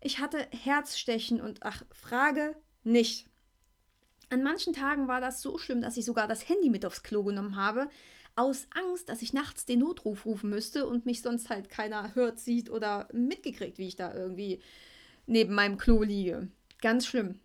Ich 0.00 0.20
hatte 0.20 0.46
Herzstechen 0.52 1.40
und 1.40 1.64
ach, 1.64 1.82
Frage 1.90 2.54
nicht. 2.84 3.31
An 4.32 4.42
manchen 4.42 4.72
Tagen 4.72 5.08
war 5.08 5.20
das 5.20 5.42
so 5.42 5.58
schlimm, 5.58 5.82
dass 5.82 5.98
ich 5.98 6.06
sogar 6.06 6.26
das 6.26 6.48
Handy 6.48 6.70
mit 6.70 6.86
aufs 6.86 7.02
Klo 7.02 7.22
genommen 7.22 7.56
habe, 7.56 7.90
aus 8.34 8.66
Angst, 8.70 9.10
dass 9.10 9.20
ich 9.20 9.34
nachts 9.34 9.66
den 9.66 9.80
Notruf 9.80 10.24
rufen 10.24 10.48
müsste 10.48 10.86
und 10.86 11.04
mich 11.04 11.20
sonst 11.20 11.50
halt 11.50 11.68
keiner 11.68 12.14
hört, 12.14 12.40
sieht 12.40 12.70
oder 12.70 13.08
mitgekriegt, 13.12 13.76
wie 13.76 13.88
ich 13.88 13.96
da 13.96 14.14
irgendwie 14.14 14.62
neben 15.26 15.54
meinem 15.54 15.76
Klo 15.76 16.02
liege. 16.02 16.48
Ganz 16.80 17.04
schlimm. 17.04 17.40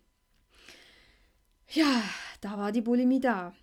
Ja, 1.68 2.02
da 2.40 2.56
war 2.56 2.72
die 2.72 2.80
Bulimie 2.80 3.20
da. 3.20 3.54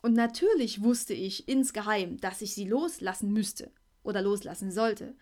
Und 0.00 0.12
natürlich 0.12 0.84
wusste 0.84 1.14
ich 1.14 1.48
insgeheim, 1.48 2.18
dass 2.18 2.42
ich 2.42 2.54
sie 2.54 2.68
loslassen 2.68 3.32
müsste 3.32 3.72
oder 4.04 4.22
loslassen 4.22 4.70
sollte. 4.70 5.16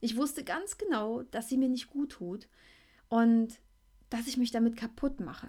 Ich 0.00 0.16
wusste 0.16 0.44
ganz 0.44 0.78
genau, 0.78 1.24
dass 1.24 1.48
sie 1.48 1.56
mir 1.56 1.68
nicht 1.68 1.90
gut 1.90 2.12
tut 2.12 2.46
und 3.08 3.58
dass 4.10 4.28
ich 4.28 4.36
mich 4.36 4.52
damit 4.52 4.76
kaputt 4.76 5.18
mache. 5.18 5.48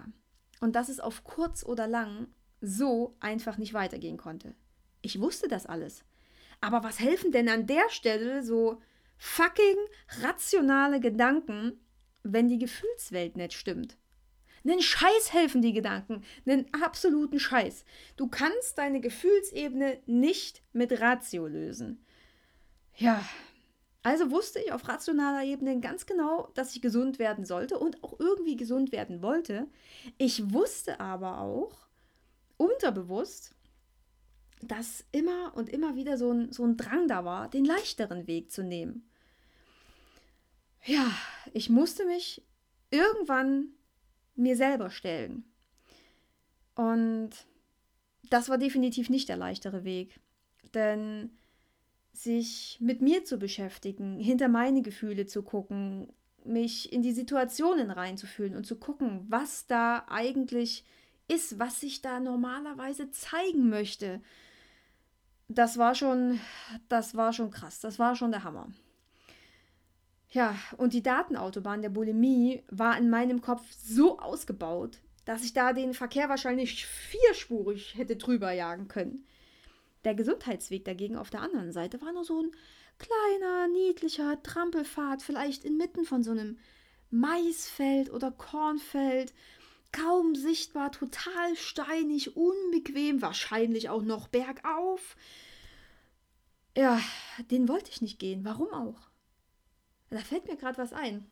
Und 0.60 0.74
dass 0.74 0.88
es 0.88 1.00
auf 1.00 1.24
kurz 1.24 1.64
oder 1.64 1.86
lang 1.86 2.28
so 2.60 3.16
einfach 3.20 3.58
nicht 3.58 3.74
weitergehen 3.74 4.16
konnte. 4.16 4.54
Ich 5.02 5.20
wusste 5.20 5.48
das 5.48 5.66
alles. 5.66 6.04
Aber 6.60 6.82
was 6.82 7.00
helfen 7.00 7.32
denn 7.32 7.48
an 7.48 7.66
der 7.66 7.88
Stelle 7.90 8.42
so 8.42 8.80
fucking 9.18 9.76
rationale 10.22 11.00
Gedanken, 11.00 11.80
wenn 12.22 12.48
die 12.48 12.58
Gefühlswelt 12.58 13.36
nicht 13.36 13.52
stimmt? 13.52 13.96
Nen 14.64 14.82
Scheiß 14.82 15.32
helfen 15.32 15.62
die 15.62 15.72
Gedanken. 15.72 16.24
Nen 16.44 16.66
absoluten 16.72 17.38
Scheiß. 17.38 17.84
Du 18.16 18.26
kannst 18.26 18.78
deine 18.78 19.00
Gefühlsebene 19.00 20.00
nicht 20.06 20.60
mit 20.72 21.00
Ratio 21.00 21.46
lösen. 21.46 22.04
Ja, 22.96 23.24
Also 24.06 24.30
wusste 24.30 24.60
ich 24.60 24.70
auf 24.70 24.86
rationaler 24.86 25.42
Ebene 25.42 25.80
ganz 25.80 26.06
genau, 26.06 26.52
dass 26.54 26.76
ich 26.76 26.80
gesund 26.80 27.18
werden 27.18 27.44
sollte 27.44 27.76
und 27.76 28.04
auch 28.04 28.20
irgendwie 28.20 28.54
gesund 28.54 28.92
werden 28.92 29.20
wollte. 29.20 29.66
Ich 30.16 30.52
wusste 30.52 31.00
aber 31.00 31.40
auch 31.40 31.88
unterbewusst, 32.56 33.56
dass 34.62 35.04
immer 35.10 35.56
und 35.56 35.68
immer 35.68 35.96
wieder 35.96 36.18
so 36.18 36.30
ein, 36.30 36.52
so 36.52 36.64
ein 36.64 36.76
Drang 36.76 37.08
da 37.08 37.24
war, 37.24 37.50
den 37.50 37.64
leichteren 37.64 38.28
Weg 38.28 38.52
zu 38.52 38.62
nehmen. 38.62 39.10
Ja, 40.84 41.10
ich 41.52 41.68
musste 41.68 42.06
mich 42.06 42.44
irgendwann 42.90 43.70
mir 44.36 44.54
selber 44.56 44.90
stellen. 44.90 45.52
Und 46.76 47.30
das 48.30 48.48
war 48.48 48.58
definitiv 48.58 49.10
nicht 49.10 49.28
der 49.28 49.36
leichtere 49.36 49.82
Weg. 49.82 50.20
Denn 50.74 51.36
sich 52.16 52.78
mit 52.80 53.02
mir 53.02 53.24
zu 53.24 53.38
beschäftigen, 53.38 54.18
hinter 54.18 54.48
meine 54.48 54.82
Gefühle 54.82 55.26
zu 55.26 55.42
gucken, 55.42 56.08
mich 56.44 56.92
in 56.92 57.02
die 57.02 57.12
Situationen 57.12 57.90
reinzufühlen 57.90 58.56
und 58.56 58.66
zu 58.66 58.76
gucken, 58.76 59.26
was 59.28 59.66
da 59.66 60.04
eigentlich 60.08 60.84
ist, 61.28 61.58
was 61.58 61.80
sich 61.80 62.02
da 62.02 62.20
normalerweise 62.20 63.10
zeigen 63.10 63.68
möchte. 63.68 64.20
Das 65.48 65.78
war 65.78 65.94
schon, 65.94 66.40
das 66.88 67.16
war 67.16 67.32
schon 67.32 67.50
krass, 67.50 67.80
das 67.80 67.98
war 67.98 68.16
schon 68.16 68.30
der 68.30 68.44
Hammer. 68.44 68.68
Ja, 70.30 70.56
und 70.76 70.92
die 70.92 71.02
Datenautobahn 71.02 71.82
der 71.82 71.88
Bulimie 71.88 72.62
war 72.68 72.98
in 72.98 73.10
meinem 73.10 73.40
Kopf 73.40 73.62
so 73.72 74.18
ausgebaut, 74.18 74.98
dass 75.24 75.44
ich 75.44 75.52
da 75.52 75.72
den 75.72 75.94
Verkehr 75.94 76.28
wahrscheinlich 76.28 76.86
vierspurig 76.86 77.94
hätte 77.96 78.16
drüber 78.16 78.52
jagen 78.52 78.88
können. 78.88 79.26
Der 80.06 80.14
Gesundheitsweg 80.14 80.84
dagegen 80.84 81.16
auf 81.16 81.30
der 81.30 81.42
anderen 81.42 81.72
Seite 81.72 82.00
war 82.00 82.12
nur 82.12 82.24
so 82.24 82.40
ein 82.40 82.52
kleiner, 82.96 83.66
niedlicher 83.66 84.40
Trampelpfad, 84.40 85.20
vielleicht 85.20 85.64
inmitten 85.64 86.04
von 86.04 86.22
so 86.22 86.30
einem 86.30 86.60
Maisfeld 87.10 88.10
oder 88.12 88.30
Kornfeld, 88.30 89.34
kaum 89.90 90.36
sichtbar, 90.36 90.92
total 90.92 91.56
steinig, 91.56 92.36
unbequem, 92.36 93.20
wahrscheinlich 93.20 93.88
auch 93.88 94.02
noch 94.02 94.28
bergauf. 94.28 95.16
Ja, 96.76 97.00
den 97.50 97.66
wollte 97.66 97.90
ich 97.90 98.00
nicht 98.00 98.20
gehen. 98.20 98.44
Warum 98.44 98.72
auch? 98.72 99.10
Da 100.10 100.18
fällt 100.18 100.46
mir 100.46 100.56
gerade 100.56 100.78
was 100.78 100.92
ein. 100.92 101.28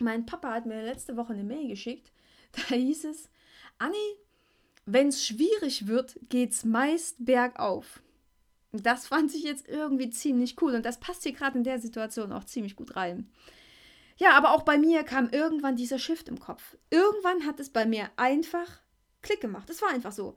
Mein 0.00 0.26
Papa 0.26 0.52
hat 0.52 0.66
mir 0.66 0.82
letzte 0.82 1.16
Woche 1.16 1.34
eine 1.34 1.44
Mail 1.44 1.68
geschickt. 1.68 2.10
Da 2.68 2.74
hieß 2.74 3.04
es, 3.04 3.30
Anni, 3.78 4.16
wenn 4.86 5.08
es 5.08 5.24
schwierig 5.24 5.86
wird, 5.86 6.18
geht's 6.28 6.64
meist 6.64 7.24
bergauf. 7.24 8.02
Das 8.72 9.06
fand 9.06 9.34
ich 9.34 9.44
jetzt 9.44 9.68
irgendwie 9.68 10.10
ziemlich 10.10 10.60
cool 10.60 10.74
und 10.74 10.84
das 10.84 10.98
passt 10.98 11.22
hier 11.22 11.32
gerade 11.32 11.58
in 11.58 11.64
der 11.64 11.78
Situation 11.78 12.32
auch 12.32 12.44
ziemlich 12.44 12.76
gut 12.76 12.96
rein. 12.96 13.30
Ja, 14.16 14.32
aber 14.36 14.52
auch 14.52 14.62
bei 14.62 14.78
mir 14.78 15.02
kam 15.04 15.28
irgendwann 15.30 15.76
dieser 15.76 15.98
Shift 15.98 16.28
im 16.28 16.38
Kopf. 16.38 16.76
Irgendwann 16.90 17.46
hat 17.46 17.60
es 17.60 17.70
bei 17.70 17.86
mir 17.86 18.10
einfach 18.16 18.80
Klick 19.22 19.40
gemacht. 19.40 19.70
Es 19.70 19.82
war 19.82 19.90
einfach 19.90 20.12
so 20.12 20.36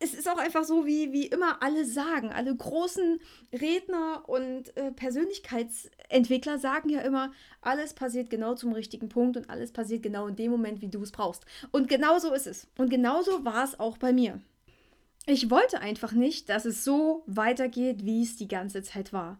es 0.00 0.14
ist 0.14 0.28
auch 0.28 0.38
einfach 0.38 0.64
so, 0.64 0.86
wie, 0.86 1.12
wie 1.12 1.26
immer 1.26 1.62
alle 1.62 1.84
sagen. 1.84 2.30
Alle 2.30 2.54
großen 2.54 3.20
Redner 3.52 4.28
und 4.28 4.76
äh, 4.76 4.92
Persönlichkeitsentwickler 4.92 6.58
sagen 6.58 6.88
ja 6.88 7.00
immer, 7.00 7.32
alles 7.60 7.94
passiert 7.94 8.30
genau 8.30 8.54
zum 8.54 8.72
richtigen 8.72 9.08
Punkt 9.08 9.36
und 9.36 9.50
alles 9.50 9.72
passiert 9.72 10.02
genau 10.02 10.28
in 10.28 10.36
dem 10.36 10.52
Moment, 10.52 10.80
wie 10.82 10.88
du 10.88 11.02
es 11.02 11.10
brauchst. 11.10 11.44
Und 11.72 11.88
genau 11.88 12.18
so 12.18 12.32
ist 12.32 12.46
es. 12.46 12.68
Und 12.76 12.90
genauso 12.90 13.44
war 13.44 13.64
es 13.64 13.80
auch 13.80 13.98
bei 13.98 14.12
mir. 14.12 14.40
Ich 15.26 15.50
wollte 15.50 15.80
einfach 15.80 16.12
nicht, 16.12 16.48
dass 16.48 16.64
es 16.64 16.84
so 16.84 17.24
weitergeht, 17.26 18.04
wie 18.04 18.22
es 18.22 18.36
die 18.36 18.48
ganze 18.48 18.82
Zeit 18.82 19.12
war. 19.12 19.38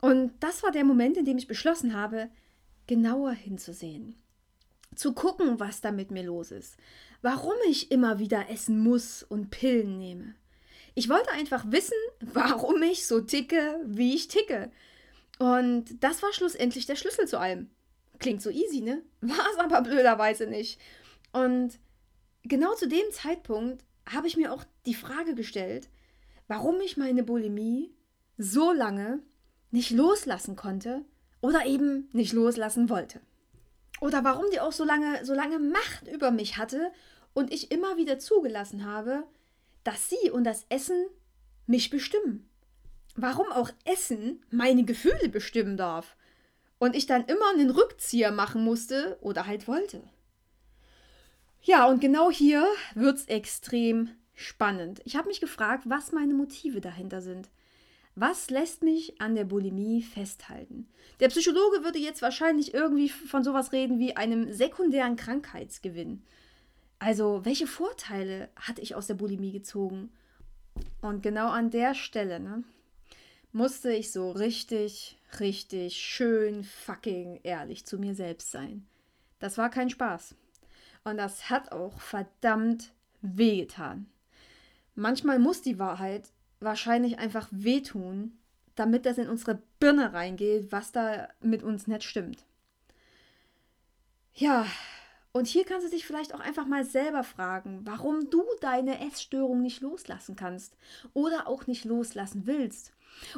Und 0.00 0.32
das 0.40 0.62
war 0.62 0.72
der 0.72 0.84
Moment, 0.84 1.16
in 1.16 1.26
dem 1.26 1.38
ich 1.38 1.46
beschlossen 1.46 1.94
habe, 1.94 2.28
genauer 2.86 3.32
hinzusehen. 3.32 4.16
Zu 4.96 5.12
gucken, 5.12 5.60
was 5.60 5.80
da 5.80 5.92
mit 5.92 6.10
mir 6.10 6.24
los 6.24 6.50
ist 6.50 6.76
warum 7.22 7.54
ich 7.68 7.90
immer 7.90 8.18
wieder 8.18 8.50
essen 8.50 8.80
muss 8.80 9.22
und 9.22 9.50
Pillen 9.50 9.96
nehme. 9.98 10.34
Ich 10.94 11.08
wollte 11.08 11.30
einfach 11.30 11.64
wissen, 11.68 11.96
warum 12.20 12.82
ich 12.82 13.06
so 13.06 13.20
ticke, 13.20 13.80
wie 13.86 14.14
ich 14.14 14.28
ticke. 14.28 14.70
Und 15.38 16.02
das 16.02 16.22
war 16.22 16.32
schlussendlich 16.32 16.86
der 16.86 16.96
Schlüssel 16.96 17.26
zu 17.26 17.38
allem. 17.38 17.70
Klingt 18.18 18.42
so 18.42 18.50
easy, 18.50 18.80
ne? 18.80 19.02
War 19.20 19.46
es 19.52 19.58
aber 19.58 19.80
blöderweise 19.82 20.46
nicht. 20.46 20.78
Und 21.32 21.78
genau 22.44 22.74
zu 22.74 22.86
dem 22.86 23.10
Zeitpunkt 23.10 23.82
habe 24.06 24.26
ich 24.26 24.36
mir 24.36 24.52
auch 24.52 24.64
die 24.84 24.94
Frage 24.94 25.34
gestellt, 25.34 25.88
warum 26.46 26.80
ich 26.80 26.96
meine 26.96 27.22
Bulimie 27.22 27.94
so 28.36 28.72
lange 28.72 29.20
nicht 29.70 29.90
loslassen 29.90 30.54
konnte 30.54 31.04
oder 31.40 31.64
eben 31.66 32.08
nicht 32.12 32.32
loslassen 32.32 32.90
wollte. 32.90 33.20
Oder 34.00 34.24
warum 34.24 34.44
die 34.52 34.60
auch 34.60 34.72
so 34.72 34.84
lange, 34.84 35.24
so 35.24 35.32
lange 35.32 35.58
Macht 35.58 36.08
über 36.12 36.30
mich 36.30 36.58
hatte 36.58 36.92
und 37.34 37.52
ich 37.52 37.70
immer 37.70 37.96
wieder 37.96 38.18
zugelassen 38.18 38.84
habe, 38.84 39.24
dass 39.84 40.08
sie 40.08 40.30
und 40.30 40.44
das 40.44 40.66
Essen 40.68 41.06
mich 41.66 41.90
bestimmen. 41.90 42.48
Warum 43.14 43.50
auch 43.52 43.70
Essen 43.84 44.44
meine 44.50 44.84
Gefühle 44.84 45.28
bestimmen 45.28 45.76
darf 45.76 46.16
und 46.78 46.96
ich 46.96 47.06
dann 47.06 47.24
immer 47.26 47.50
einen 47.50 47.70
Rückzieher 47.70 48.32
machen 48.32 48.64
musste 48.64 49.18
oder 49.20 49.46
halt 49.46 49.68
wollte. 49.68 50.02
Ja, 51.60 51.86
und 51.86 52.00
genau 52.00 52.30
hier 52.30 52.66
wird 52.94 53.18
es 53.18 53.26
extrem 53.26 54.10
spannend. 54.34 55.00
Ich 55.04 55.16
habe 55.16 55.28
mich 55.28 55.40
gefragt, 55.40 55.84
was 55.86 56.10
meine 56.10 56.34
Motive 56.34 56.80
dahinter 56.80 57.20
sind. 57.20 57.50
Was 58.14 58.50
lässt 58.50 58.82
mich 58.82 59.20
an 59.20 59.34
der 59.34 59.44
Bulimie 59.44 60.02
festhalten? 60.02 60.88
Der 61.20 61.28
Psychologe 61.28 61.84
würde 61.84 61.98
jetzt 61.98 62.20
wahrscheinlich 62.20 62.74
irgendwie 62.74 63.08
von 63.08 63.42
sowas 63.44 63.72
reden 63.72 63.98
wie 63.98 64.16
einem 64.16 64.52
sekundären 64.52 65.16
Krankheitsgewinn. 65.16 66.22
Also, 67.04 67.44
welche 67.44 67.66
Vorteile 67.66 68.48
hatte 68.54 68.80
ich 68.80 68.94
aus 68.94 69.08
der 69.08 69.14
Bulimie 69.14 69.50
gezogen? 69.50 70.12
Und 71.00 71.20
genau 71.20 71.48
an 71.48 71.72
der 71.72 71.96
Stelle, 71.96 72.38
ne, 72.38 72.62
musste 73.50 73.92
ich 73.92 74.12
so 74.12 74.30
richtig, 74.30 75.18
richtig 75.40 75.96
schön 75.96 76.62
fucking 76.62 77.40
ehrlich 77.42 77.84
zu 77.86 77.98
mir 77.98 78.14
selbst 78.14 78.52
sein. 78.52 78.86
Das 79.40 79.58
war 79.58 79.68
kein 79.68 79.90
Spaß. 79.90 80.36
Und 81.02 81.16
das 81.16 81.50
hat 81.50 81.72
auch 81.72 81.98
verdammt 82.00 82.92
wehgetan. 83.20 84.06
Manchmal 84.94 85.40
muss 85.40 85.60
die 85.60 85.80
Wahrheit 85.80 86.30
wahrscheinlich 86.60 87.18
einfach 87.18 87.48
wehtun, 87.50 88.38
damit 88.76 89.06
das 89.06 89.18
in 89.18 89.28
unsere 89.28 89.60
Birne 89.80 90.12
reingeht, 90.12 90.70
was 90.70 90.92
da 90.92 91.26
mit 91.40 91.64
uns 91.64 91.88
nicht 91.88 92.04
stimmt. 92.04 92.44
Ja, 94.34 94.68
und 95.32 95.46
hier 95.46 95.64
kannst 95.64 95.86
du 95.86 95.90
dich 95.90 96.06
vielleicht 96.06 96.34
auch 96.34 96.40
einfach 96.40 96.66
mal 96.66 96.84
selber 96.84 97.24
fragen, 97.24 97.80
warum 97.84 98.28
du 98.28 98.44
deine 98.60 99.06
Essstörung 99.06 99.62
nicht 99.62 99.80
loslassen 99.80 100.36
kannst 100.36 100.76
oder 101.14 101.48
auch 101.48 101.66
nicht 101.66 101.84
loslassen 101.86 102.42
willst. 102.46 102.92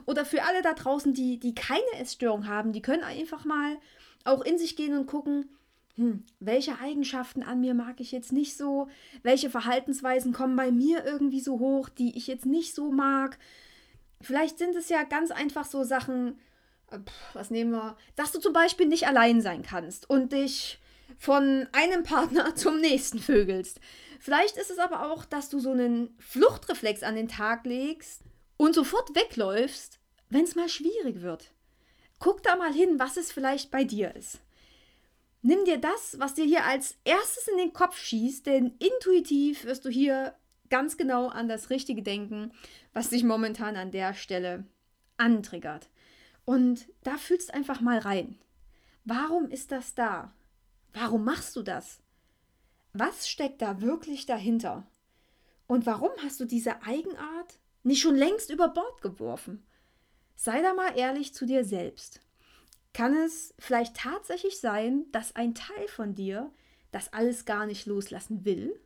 Oder 0.04 0.24
für 0.24 0.42
alle 0.42 0.62
da 0.62 0.72
draußen, 0.72 1.14
die, 1.14 1.38
die 1.38 1.54
keine 1.54 1.82
Essstörung 1.98 2.48
haben, 2.48 2.72
die 2.72 2.82
können 2.82 3.04
einfach 3.04 3.44
mal 3.44 3.76
auch 4.24 4.42
in 4.42 4.58
sich 4.58 4.76
gehen 4.76 4.96
und 4.96 5.06
gucken, 5.06 5.48
hm, 5.96 6.24
welche 6.40 6.80
Eigenschaften 6.80 7.44
an 7.44 7.60
mir 7.60 7.74
mag 7.74 8.00
ich 8.00 8.10
jetzt 8.10 8.32
nicht 8.32 8.56
so, 8.56 8.88
welche 9.22 9.48
Verhaltensweisen 9.48 10.32
kommen 10.32 10.56
bei 10.56 10.72
mir 10.72 11.04
irgendwie 11.04 11.40
so 11.40 11.60
hoch, 11.60 11.88
die 11.88 12.16
ich 12.16 12.26
jetzt 12.26 12.46
nicht 12.46 12.74
so 12.74 12.90
mag. 12.90 13.38
Vielleicht 14.20 14.58
sind 14.58 14.74
es 14.74 14.88
ja 14.88 15.04
ganz 15.04 15.30
einfach 15.30 15.64
so 15.64 15.84
Sachen, 15.84 16.40
äh, 16.90 16.98
was 17.34 17.50
nehmen 17.50 17.70
wir, 17.70 17.96
dass 18.16 18.32
du 18.32 18.40
zum 18.40 18.52
Beispiel 18.52 18.88
nicht 18.88 19.06
allein 19.06 19.40
sein 19.40 19.62
kannst 19.62 20.10
und 20.10 20.32
dich 20.32 20.80
von 21.18 21.68
einem 21.72 22.02
Partner 22.02 22.54
zum 22.56 22.80
nächsten 22.80 23.18
vögelst. 23.18 23.80
Vielleicht 24.20 24.56
ist 24.56 24.70
es 24.70 24.78
aber 24.78 25.10
auch, 25.10 25.24
dass 25.24 25.50
du 25.50 25.58
so 25.58 25.70
einen 25.70 26.16
Fluchtreflex 26.18 27.02
an 27.02 27.14
den 27.14 27.28
Tag 27.28 27.66
legst 27.66 28.22
und 28.56 28.74
sofort 28.74 29.14
wegläufst, 29.14 30.00
wenn 30.30 30.44
es 30.44 30.54
mal 30.54 30.68
schwierig 30.68 31.22
wird. 31.22 31.50
Guck 32.18 32.42
da 32.42 32.56
mal 32.56 32.72
hin, 32.72 32.98
was 32.98 33.16
es 33.16 33.32
vielleicht 33.32 33.70
bei 33.70 33.84
dir 33.84 34.14
ist. 34.16 34.40
Nimm 35.42 35.66
dir 35.66 35.76
das, 35.76 36.18
was 36.18 36.32
dir 36.32 36.46
hier 36.46 36.64
als 36.64 36.96
erstes 37.04 37.48
in 37.48 37.58
den 37.58 37.74
Kopf 37.74 37.98
schießt, 37.98 38.46
denn 38.46 38.74
intuitiv 38.78 39.64
wirst 39.64 39.84
du 39.84 39.90
hier 39.90 40.34
ganz 40.70 40.96
genau 40.96 41.28
an 41.28 41.48
das 41.48 41.68
Richtige 41.68 42.02
denken, 42.02 42.52
was 42.94 43.10
dich 43.10 43.24
momentan 43.24 43.76
an 43.76 43.90
der 43.90 44.14
Stelle 44.14 44.64
antriggert. 45.18 45.90
Und 46.46 46.86
da 47.02 47.18
fühlst 47.18 47.52
einfach 47.52 47.82
mal 47.82 47.98
rein. 47.98 48.38
Warum 49.04 49.50
ist 49.50 49.70
das 49.70 49.94
da? 49.94 50.32
Warum 50.94 51.24
machst 51.24 51.56
du 51.56 51.62
das? 51.62 52.00
Was 52.92 53.28
steckt 53.28 53.60
da 53.60 53.80
wirklich 53.80 54.26
dahinter? 54.26 54.86
Und 55.66 55.86
warum 55.86 56.10
hast 56.22 56.38
du 56.38 56.44
diese 56.44 56.82
Eigenart 56.82 57.58
nicht 57.82 58.00
schon 58.00 58.14
längst 58.14 58.50
über 58.50 58.68
Bord 58.68 59.02
geworfen? 59.02 59.66
Sei 60.36 60.62
da 60.62 60.72
mal 60.72 60.96
ehrlich 60.96 61.34
zu 61.34 61.46
dir 61.46 61.64
selbst. 61.64 62.20
Kann 62.92 63.14
es 63.16 63.54
vielleicht 63.58 63.96
tatsächlich 63.96 64.60
sein, 64.60 65.06
dass 65.10 65.34
ein 65.34 65.54
Teil 65.54 65.88
von 65.88 66.14
dir 66.14 66.52
das 66.92 67.12
alles 67.12 67.44
gar 67.44 67.66
nicht 67.66 67.86
loslassen 67.86 68.44
will? 68.44 68.78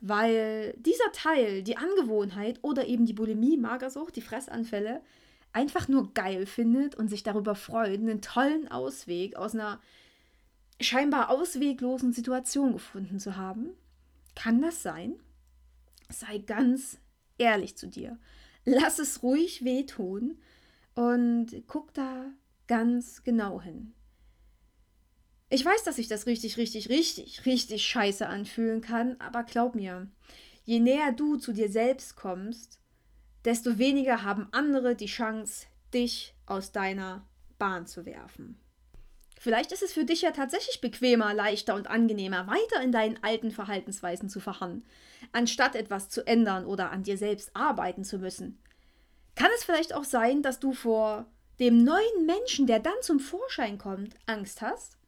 Weil 0.00 0.74
dieser 0.78 1.12
Teil, 1.12 1.62
die 1.62 1.76
Angewohnheit 1.76 2.60
oder 2.62 2.86
eben 2.86 3.04
die 3.04 3.12
Bulimie, 3.12 3.58
Magersucht, 3.58 4.16
die 4.16 4.22
Fressanfälle, 4.22 5.02
einfach 5.52 5.88
nur 5.88 6.14
geil 6.14 6.46
findet 6.46 6.94
und 6.94 7.08
sich 7.08 7.22
darüber 7.22 7.54
freut, 7.54 8.00
einen 8.00 8.22
tollen 8.22 8.68
Ausweg 8.68 9.36
aus 9.36 9.54
einer 9.54 9.80
scheinbar 10.80 11.30
ausweglosen 11.30 12.12
Situation 12.12 12.72
gefunden 12.72 13.18
zu 13.18 13.36
haben? 13.36 13.70
Kann 14.34 14.62
das 14.62 14.82
sein? 14.82 15.20
Sei 16.08 16.38
ganz 16.38 16.98
ehrlich 17.38 17.76
zu 17.76 17.86
dir. 17.86 18.18
Lass 18.64 18.98
es 18.98 19.22
ruhig 19.22 19.64
wehtun 19.64 20.38
und 20.94 21.62
guck 21.66 21.94
da 21.94 22.26
ganz 22.66 23.22
genau 23.22 23.60
hin. 23.60 23.94
Ich 25.48 25.64
weiß, 25.64 25.82
dass 25.82 25.96
sich 25.96 26.06
das 26.06 26.26
richtig, 26.26 26.58
richtig, 26.58 26.88
richtig, 26.88 27.44
richtig 27.44 27.84
scheiße 27.84 28.26
anfühlen 28.26 28.80
kann, 28.80 29.16
aber 29.18 29.42
glaub 29.42 29.74
mir, 29.74 30.08
je 30.64 30.78
näher 30.78 31.12
du 31.12 31.36
zu 31.36 31.52
dir 31.52 31.68
selbst 31.70 32.14
kommst, 32.14 32.78
desto 33.44 33.78
weniger 33.78 34.22
haben 34.22 34.46
andere 34.52 34.94
die 34.94 35.06
Chance, 35.06 35.66
dich 35.92 36.34
aus 36.46 36.70
deiner 36.70 37.26
Bahn 37.58 37.86
zu 37.86 38.06
werfen. 38.06 38.60
Vielleicht 39.42 39.72
ist 39.72 39.82
es 39.82 39.94
für 39.94 40.04
dich 40.04 40.20
ja 40.20 40.32
tatsächlich 40.32 40.82
bequemer, 40.82 41.32
leichter 41.32 41.74
und 41.74 41.86
angenehmer, 41.86 42.46
weiter 42.46 42.82
in 42.82 42.92
deinen 42.92 43.24
alten 43.24 43.50
Verhaltensweisen 43.50 44.28
zu 44.28 44.38
verharren, 44.38 44.84
anstatt 45.32 45.74
etwas 45.76 46.10
zu 46.10 46.26
ändern 46.26 46.66
oder 46.66 46.90
an 46.90 47.04
dir 47.04 47.16
selbst 47.16 47.56
arbeiten 47.56 48.04
zu 48.04 48.18
müssen. 48.18 48.58
Kann 49.36 49.48
es 49.56 49.64
vielleicht 49.64 49.94
auch 49.94 50.04
sein, 50.04 50.42
dass 50.42 50.60
du 50.60 50.74
vor 50.74 51.24
dem 51.58 51.82
neuen 51.82 52.26
Menschen, 52.26 52.66
der 52.66 52.80
dann 52.80 53.00
zum 53.00 53.18
Vorschein 53.18 53.78
kommt, 53.78 54.14
Angst 54.26 54.60
hast? 54.60 54.98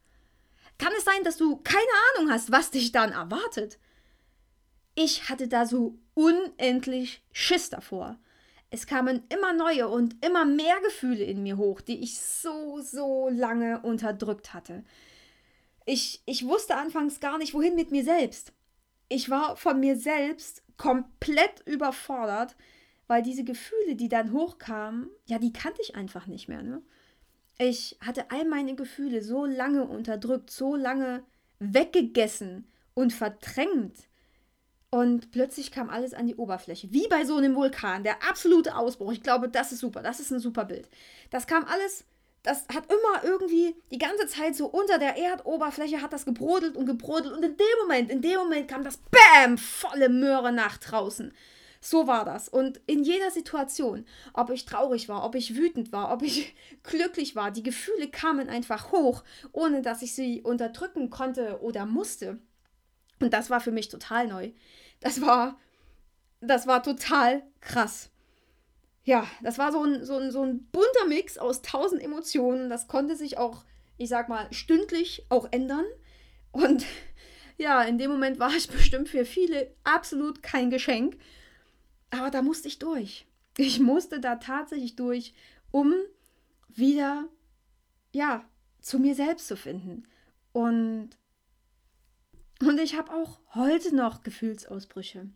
Kann 0.79 0.95
es 0.97 1.05
sein, 1.05 1.23
dass 1.25 1.37
du 1.37 1.59
keine 1.59 1.83
Ahnung 2.17 2.33
hast, 2.33 2.51
was 2.51 2.71
dich 2.71 2.91
dann 2.91 3.13
erwartet? 3.13 3.79
Ich 4.95 5.29
hatte 5.29 5.47
da 5.47 5.67
so 5.67 5.99
unendlich 6.15 7.23
Schiss 7.33 7.69
davor. 7.69 8.19
Es 8.75 8.87
kamen 8.87 9.23
immer 9.29 9.53
neue 9.53 9.87
und 9.87 10.25
immer 10.25 10.47
mehr 10.47 10.81
Gefühle 10.83 11.25
in 11.25 11.43
mir 11.43 11.59
hoch, 11.59 11.83
die 11.83 12.03
ich 12.03 12.19
so, 12.19 12.81
so 12.81 13.29
lange 13.29 13.83
unterdrückt 13.83 14.55
hatte. 14.55 14.83
Ich, 15.85 16.23
ich 16.25 16.47
wusste 16.47 16.77
anfangs 16.77 17.21
gar 17.21 17.37
nicht, 17.37 17.53
wohin 17.53 17.75
mit 17.75 17.91
mir 17.91 18.03
selbst. 18.03 18.55
Ich 19.11 19.29
war 19.29 19.57
von 19.57 19.79
mir 19.79 19.95
selbst 19.97 20.63
komplett 20.79 21.61
überfordert, 21.67 22.57
weil 23.09 23.23
diese 23.23 23.45
Gefühle, 23.45 23.95
die 23.95 24.09
dann 24.09 24.33
hochkamen, 24.33 25.11
ja, 25.27 25.39
die 25.39 25.53
kannte 25.53 25.83
ich 25.83 25.95
einfach 25.95 26.27
nicht 26.27 26.49
mehr. 26.49 26.63
Ne? 26.63 26.81
Ich 27.59 27.99
hatte 28.01 28.31
all 28.31 28.47
meine 28.47 28.75
Gefühle 28.75 29.23
so 29.23 29.45
lange 29.45 29.85
unterdrückt, 29.85 30.51
so 30.51 30.77
lange 30.77 31.25
weggegessen 31.59 32.67
und 32.95 33.13
verdrängt, 33.13 34.09
und 34.95 35.31
plötzlich 35.31 35.73
kam 35.73 35.89
alles 35.89 36.13
an 36.13 36.27
die 36.27 36.37
Oberfläche. 36.37 36.93
Wie 36.93 37.09
bei 37.09 37.25
so 37.25 37.37
einem 37.37 37.57
Vulkan. 37.57 38.05
Der 38.05 38.29
absolute 38.29 38.77
Ausbruch. 38.77 39.11
Ich 39.13 39.23
glaube, 39.23 39.49
das 39.49 39.73
ist 39.73 39.79
super. 39.79 40.03
Das 40.03 40.21
ist 40.21 40.31
ein 40.31 40.39
super 40.39 40.67
Bild. 40.67 40.87
Das 41.31 41.47
kam 41.47 41.65
alles, 41.65 42.05
das 42.43 42.67
hat 42.69 42.85
immer 42.93 43.25
irgendwie 43.25 43.75
die 43.91 43.97
ganze 43.97 44.27
Zeit 44.27 44.55
so 44.55 44.67
unter 44.67 44.99
der 44.99 45.17
Erdoberfläche 45.17 46.03
hat 46.03 46.13
das 46.13 46.27
gebrodelt 46.27 46.77
und 46.77 46.85
gebrodelt. 46.85 47.35
Und 47.35 47.43
in 47.43 47.57
dem 47.57 47.79
Moment, 47.81 48.11
in 48.11 48.21
dem 48.21 48.37
Moment 48.37 48.69
kam 48.69 48.85
das 48.85 48.99
BÄM! 48.99 49.57
Volle 49.57 50.11
Möhre 50.11 50.53
nach 50.53 50.77
draußen. 50.77 51.33
So 51.81 52.07
war 52.07 52.27
das. 52.27 52.51
Und 52.51 52.83
in 52.87 53.03
jeder 53.03 53.31
Situation, 53.31 54.05
ob 54.35 54.51
ich 54.51 54.67
traurig 54.67 55.09
war, 55.09 55.25
ob 55.25 55.37
ich 55.37 55.57
wütend 55.57 55.91
war, 55.93 56.13
ob 56.13 56.21
ich 56.21 56.55
glücklich 56.83 57.35
war, 57.35 57.51
die 57.51 57.63
Gefühle 57.63 58.11
kamen 58.11 58.51
einfach 58.51 58.93
hoch, 58.93 59.25
ohne 59.53 59.81
dass 59.81 60.03
ich 60.03 60.15
sie 60.15 60.43
unterdrücken 60.43 61.09
konnte 61.09 61.63
oder 61.63 61.87
musste. 61.87 62.41
Und 63.21 63.33
das 63.33 63.49
war 63.49 63.61
für 63.61 63.73
mich 63.73 63.89
total 63.89 64.27
neu. 64.27 64.51
Das 65.03 65.21
war, 65.21 65.59
das 66.41 66.67
war 66.67 66.83
total 66.83 67.43
krass. 67.61 68.11
Ja, 69.05 69.27
das 69.43 69.59
war 69.59 69.73
so 69.73 69.83
ein, 69.83 70.05
so, 70.05 70.17
ein, 70.17 70.31
so 70.31 70.43
ein 70.43 70.65
bunter 70.67 71.07
Mix 71.09 71.37
aus 71.37 71.61
tausend 71.61 72.01
Emotionen. 72.01 72.71
Das 72.71 72.87
konnte 72.87 73.17
sich 73.17 73.37
auch, 73.37 73.65
ich 73.99 74.09
sag 74.09 74.29
mal, 74.29 74.47
stündlich 74.53 75.27
auch 75.29 75.49
ändern. 75.51 75.85
Und 76.53 76.87
ja, 77.59 77.83
in 77.83 77.99
dem 77.99 78.11
Moment 78.11 78.39
war 78.39 78.55
ich 78.55 78.69
bestimmt 78.71 79.09
für 79.09 79.25
viele 79.25 79.75
absolut 79.83 80.43
kein 80.43 80.71
Geschenk. 80.71 81.19
Aber 82.11 82.31
da 82.31 82.43
musste 82.43 82.69
ich 82.69 82.79
durch. 82.79 83.27
Ich 83.57 83.81
musste 83.81 84.21
da 84.21 84.37
tatsächlich 84.37 84.97
durch, 84.97 85.35
um 85.73 85.95
wieder, 86.69 87.27
ja, 88.13 88.45
zu 88.81 88.99
mir 88.99 89.15
selbst 89.15 89.49
zu 89.49 89.57
finden. 89.57 90.05
Und 90.53 91.11
und 92.67 92.81
ich 92.81 92.97
habe 92.97 93.13
auch 93.13 93.39
heute 93.55 93.95
noch 93.95 94.23
Gefühlsausbrüche. 94.23 95.29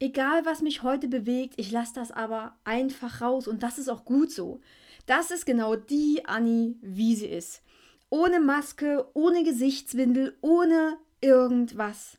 Egal, 0.00 0.44
was 0.44 0.62
mich 0.62 0.82
heute 0.82 1.08
bewegt, 1.08 1.54
ich 1.56 1.70
lasse 1.70 1.94
das 1.94 2.10
aber 2.10 2.56
einfach 2.64 3.20
raus 3.20 3.48
und 3.48 3.62
das 3.62 3.78
ist 3.78 3.88
auch 3.88 4.04
gut 4.04 4.30
so. 4.30 4.60
Das 5.06 5.30
ist 5.30 5.46
genau 5.46 5.74
die 5.74 6.24
Annie, 6.26 6.76
wie 6.80 7.16
sie 7.16 7.26
ist. 7.26 7.62
Ohne 8.10 8.40
Maske, 8.40 9.06
ohne 9.14 9.42
Gesichtswindel, 9.42 10.36
ohne 10.40 10.98
irgendwas. 11.20 12.18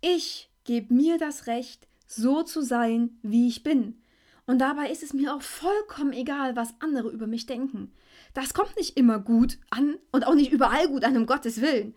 Ich 0.00 0.50
gebe 0.64 0.92
mir 0.92 1.18
das 1.18 1.46
Recht, 1.46 1.86
so 2.06 2.42
zu 2.42 2.62
sein, 2.62 3.18
wie 3.22 3.48
ich 3.48 3.62
bin. 3.62 4.00
Und 4.46 4.58
dabei 4.60 4.90
ist 4.90 5.02
es 5.02 5.12
mir 5.12 5.34
auch 5.34 5.42
vollkommen 5.42 6.12
egal, 6.12 6.54
was 6.54 6.74
andere 6.80 7.10
über 7.10 7.26
mich 7.26 7.46
denken. 7.46 7.92
Das 8.34 8.54
kommt 8.54 8.76
nicht 8.76 8.96
immer 8.96 9.18
gut 9.18 9.58
an 9.70 9.96
und 10.12 10.26
auch 10.26 10.34
nicht 10.34 10.52
überall 10.52 10.88
gut 10.88 11.04
an, 11.04 11.16
um 11.16 11.26
Gottes 11.26 11.60
Willen. 11.60 11.94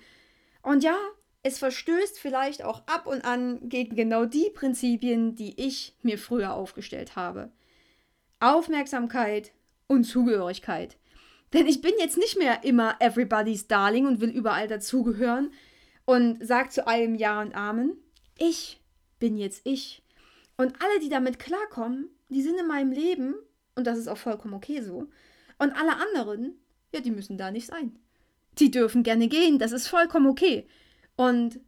Und 0.63 0.83
ja, 0.83 0.97
es 1.43 1.57
verstößt 1.57 2.19
vielleicht 2.19 2.63
auch 2.63 2.83
ab 2.87 3.07
und 3.07 3.23
an 3.23 3.69
gegen 3.69 3.95
genau 3.95 4.25
die 4.25 4.49
Prinzipien, 4.53 5.35
die 5.35 5.59
ich 5.59 5.95
mir 6.01 6.17
früher 6.17 6.53
aufgestellt 6.53 7.15
habe. 7.15 7.51
Aufmerksamkeit 8.39 9.51
und 9.87 10.03
Zugehörigkeit. 10.03 10.97
Denn 11.53 11.65
ich 11.65 11.81
bin 11.81 11.93
jetzt 11.99 12.17
nicht 12.17 12.37
mehr 12.37 12.63
immer 12.63 12.95
everybody's 12.99 13.67
darling 13.67 14.05
und 14.05 14.21
will 14.21 14.29
überall 14.29 14.67
dazugehören 14.67 15.51
und 16.05 16.45
sag 16.45 16.71
zu 16.71 16.87
allem 16.87 17.15
Ja 17.15 17.41
und 17.41 17.55
Amen. 17.55 17.97
Ich 18.37 18.79
bin 19.19 19.37
jetzt 19.37 19.61
ich. 19.63 20.03
Und 20.57 20.75
alle, 20.81 20.99
die 20.99 21.09
damit 21.09 21.39
klarkommen, 21.39 22.09
die 22.29 22.41
sind 22.41 22.59
in 22.59 22.67
meinem 22.67 22.91
Leben 22.91 23.35
und 23.75 23.87
das 23.87 23.97
ist 23.97 24.07
auch 24.07 24.17
vollkommen 24.17 24.53
okay 24.53 24.81
so. 24.81 25.07
Und 25.57 25.71
alle 25.71 25.95
anderen, 25.97 26.57
ja, 26.93 26.99
die 26.99 27.11
müssen 27.11 27.37
da 27.37 27.51
nicht 27.51 27.67
sein. 27.67 27.97
Die 28.59 28.71
dürfen 28.71 29.03
gerne 29.03 29.27
gehen, 29.27 29.57
das 29.57 29.71
ist 29.71 29.87
vollkommen 29.87 30.27
okay. 30.27 30.67
Und 31.19 31.59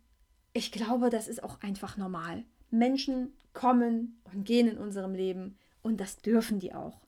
ich 0.53 0.71
glaube, 0.71 1.09
das 1.09 1.27
ist 1.27 1.43
auch 1.43 1.59
einfach 1.61 1.97
normal. 1.97 2.45
Menschen 2.69 3.33
kommen 3.51 4.21
und 4.31 4.45
gehen 4.45 4.69
in 4.69 4.77
unserem 4.77 5.13
Leben 5.13 5.57
und 5.81 5.99
das 5.99 6.19
dürfen 6.19 6.61
die 6.61 6.73
auch. 6.73 7.01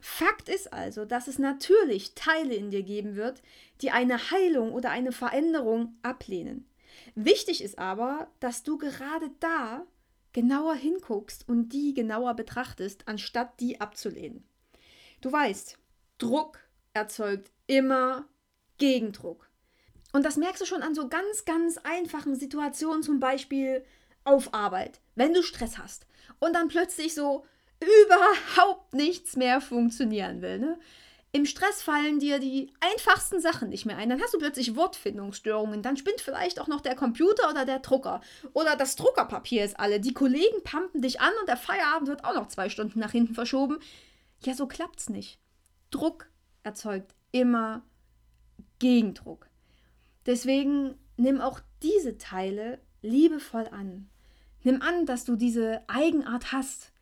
Fakt 0.00 0.48
ist 0.48 0.72
also, 0.72 1.04
dass 1.04 1.28
es 1.28 1.38
natürlich 1.38 2.16
Teile 2.16 2.56
in 2.56 2.72
dir 2.72 2.82
geben 2.82 3.14
wird, 3.14 3.42
die 3.80 3.92
eine 3.92 4.32
Heilung 4.32 4.72
oder 4.72 4.90
eine 4.90 5.12
Veränderung 5.12 5.94
ablehnen. 6.02 6.68
Wichtig 7.14 7.62
ist 7.62 7.78
aber, 7.78 8.26
dass 8.40 8.64
du 8.64 8.76
gerade 8.76 9.30
da 9.38 9.86
genauer 10.32 10.74
hinguckst 10.74 11.48
und 11.48 11.68
die 11.68 11.94
genauer 11.94 12.34
betrachtest, 12.34 13.06
anstatt 13.06 13.60
die 13.60 13.80
abzulehnen. 13.80 14.42
Du 15.20 15.30
weißt, 15.30 15.78
Druck 16.18 16.58
erzeugt 16.92 17.52
immer 17.68 18.26
Gegendruck. 18.78 19.47
Und 20.12 20.24
das 20.24 20.36
merkst 20.36 20.62
du 20.62 20.66
schon 20.66 20.82
an 20.82 20.94
so 20.94 21.08
ganz, 21.08 21.44
ganz 21.44 21.78
einfachen 21.78 22.34
Situationen, 22.34 23.02
zum 23.02 23.20
Beispiel 23.20 23.84
auf 24.24 24.54
Arbeit, 24.54 25.00
wenn 25.14 25.34
du 25.34 25.42
Stress 25.42 25.78
hast 25.78 26.06
und 26.38 26.54
dann 26.54 26.68
plötzlich 26.68 27.14
so 27.14 27.44
überhaupt 27.80 28.94
nichts 28.94 29.36
mehr 29.36 29.60
funktionieren 29.60 30.42
will. 30.42 30.58
Ne? 30.58 30.78
Im 31.30 31.44
Stress 31.44 31.82
fallen 31.82 32.20
dir 32.20 32.38
die 32.38 32.72
einfachsten 32.80 33.40
Sachen 33.40 33.68
nicht 33.68 33.84
mehr 33.84 33.98
ein. 33.98 34.08
Dann 34.08 34.20
hast 34.20 34.32
du 34.32 34.38
plötzlich 34.38 34.76
Wortfindungsstörungen. 34.76 35.82
Dann 35.82 35.98
spinnt 35.98 36.22
vielleicht 36.22 36.58
auch 36.58 36.68
noch 36.68 36.80
der 36.80 36.96
Computer 36.96 37.50
oder 37.50 37.66
der 37.66 37.80
Drucker. 37.80 38.22
Oder 38.54 38.76
das 38.76 38.96
Druckerpapier 38.96 39.64
ist 39.64 39.78
alle. 39.78 40.00
Die 40.00 40.14
Kollegen 40.14 40.62
pumpen 40.64 41.02
dich 41.02 41.20
an 41.20 41.32
und 41.40 41.48
der 41.48 41.58
Feierabend 41.58 42.08
wird 42.08 42.24
auch 42.24 42.34
noch 42.34 42.48
zwei 42.48 42.70
Stunden 42.70 42.98
nach 42.98 43.12
hinten 43.12 43.34
verschoben. 43.34 43.78
Ja, 44.42 44.54
so 44.54 44.66
klappt's 44.66 45.10
nicht. 45.10 45.38
Druck 45.90 46.30
erzeugt 46.62 47.14
immer 47.30 47.82
Gegendruck. 48.78 49.47
Deswegen 50.26 50.94
nimm 51.16 51.40
auch 51.40 51.60
diese 51.82 52.18
Teile 52.18 52.80
liebevoll 53.02 53.68
an. 53.68 54.08
Nimm 54.64 54.82
an, 54.82 55.06
dass 55.06 55.24
du 55.24 55.36
diese 55.36 55.82
Eigenart 55.88 56.52
hast. 56.52 56.92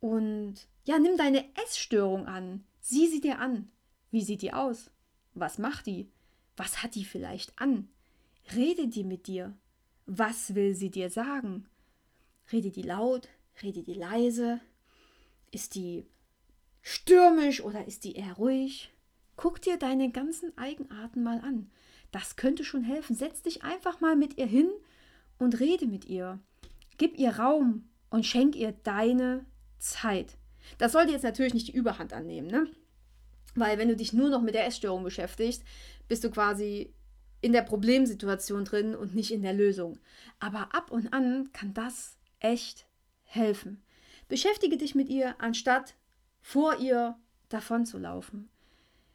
Und 0.00 0.66
ja, 0.84 0.98
nimm 0.98 1.16
deine 1.16 1.44
Essstörung 1.62 2.26
an. 2.26 2.64
Sieh 2.80 3.06
sie 3.08 3.20
dir 3.20 3.38
an. 3.38 3.70
Wie 4.10 4.22
sieht 4.22 4.42
die 4.42 4.52
aus? 4.52 4.90
Was 5.34 5.58
macht 5.58 5.86
die? 5.86 6.10
Was 6.56 6.82
hat 6.82 6.94
die 6.94 7.04
vielleicht 7.04 7.58
an? 7.58 7.88
Rede 8.54 8.88
die 8.88 9.04
mit 9.04 9.26
dir. 9.26 9.56
Was 10.06 10.54
will 10.54 10.74
sie 10.74 10.90
dir 10.90 11.10
sagen? 11.10 11.66
Rede 12.50 12.70
die 12.70 12.82
laut? 12.82 13.28
Rede 13.62 13.82
die 13.82 13.94
leise? 13.94 14.60
Ist 15.50 15.74
die 15.74 16.06
stürmisch 16.80 17.62
oder 17.62 17.86
ist 17.86 18.04
die 18.04 18.16
eher 18.16 18.34
ruhig? 18.34 18.90
Guck 19.36 19.62
dir 19.62 19.76
deine 19.76 20.10
ganzen 20.10 20.56
Eigenarten 20.58 21.22
mal 21.22 21.40
an. 21.40 21.70
Das 22.12 22.36
könnte 22.36 22.62
schon 22.62 22.84
helfen. 22.84 23.16
Setz 23.16 23.42
dich 23.42 23.64
einfach 23.64 24.00
mal 24.00 24.14
mit 24.14 24.38
ihr 24.38 24.46
hin 24.46 24.70
und 25.38 25.58
rede 25.58 25.86
mit 25.86 26.04
ihr. 26.04 26.38
Gib 26.98 27.18
ihr 27.18 27.38
Raum 27.38 27.88
und 28.10 28.24
schenk 28.24 28.54
ihr 28.54 28.72
deine 28.84 29.44
Zeit. 29.78 30.36
Das 30.78 30.92
sollte 30.92 31.12
jetzt 31.12 31.24
natürlich 31.24 31.54
nicht 31.54 31.68
die 31.68 31.76
Überhand 31.76 32.12
annehmen, 32.12 32.46
ne? 32.46 32.68
Weil 33.54 33.78
wenn 33.78 33.88
du 33.88 33.96
dich 33.96 34.12
nur 34.12 34.30
noch 34.30 34.40
mit 34.40 34.54
der 34.54 34.66
Essstörung 34.66 35.02
beschäftigst, 35.02 35.64
bist 36.08 36.22
du 36.24 36.30
quasi 36.30 36.94
in 37.40 37.52
der 37.52 37.62
Problemsituation 37.62 38.64
drin 38.64 38.94
und 38.94 39.14
nicht 39.14 39.32
in 39.32 39.42
der 39.42 39.52
Lösung. 39.52 39.98
Aber 40.38 40.74
ab 40.74 40.90
und 40.90 41.12
an 41.12 41.50
kann 41.52 41.74
das 41.74 42.16
echt 42.38 42.86
helfen. 43.24 43.82
Beschäftige 44.28 44.76
dich 44.76 44.94
mit 44.94 45.08
ihr, 45.08 45.34
anstatt 45.40 45.94
vor 46.40 46.78
ihr 46.78 47.16
davon 47.48 47.84
zu 47.84 47.98
laufen. 47.98 48.48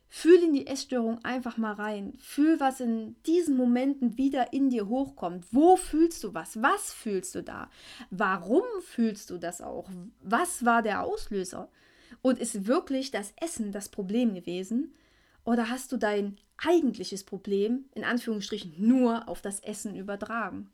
Fühl 0.10 0.42
in 0.42 0.54
die 0.54 0.68
Essstörung 0.68 1.24
einfach 1.26 1.58
mal 1.58 1.74
rein. 1.74 2.14
Fühl, 2.18 2.60
was 2.60 2.80
in 2.80 3.16
diesen 3.26 3.58
Momenten 3.58 4.18
wieder 4.18 4.54
in 4.54 4.70
dir 4.70 4.88
hochkommt. 4.88 5.46
Wo 5.52 5.76
fühlst 5.76 6.24
du 6.24 6.34
was? 6.34 6.62
Was 6.62 6.94
fühlst 6.94 7.36
du 7.36 7.44
da? 7.44 7.70
Warum 8.10 8.64
fühlst 8.82 9.30
du 9.30 9.38
das 9.38 9.62
auch? 9.62 9.90
Was 10.22 10.64
war 10.64 10.82
der 10.82 11.04
Auslöser? 11.04 11.70
Und 12.22 12.40
ist 12.40 12.68
wirklich 12.68 13.12
das 13.12 13.34
Essen 13.36 13.72
das 13.72 13.90
Problem 13.90 14.34
gewesen? 14.34 14.94
Oder 15.44 15.70
hast 15.70 15.92
du 15.92 15.98
dein 15.98 16.38
eigentliches 16.58 17.24
Problem, 17.24 17.86
in 17.94 18.04
Anführungsstrichen, 18.04 18.74
nur 18.78 19.28
auf 19.28 19.42
das 19.42 19.60
Essen 19.60 19.96
übertragen? 19.96 20.70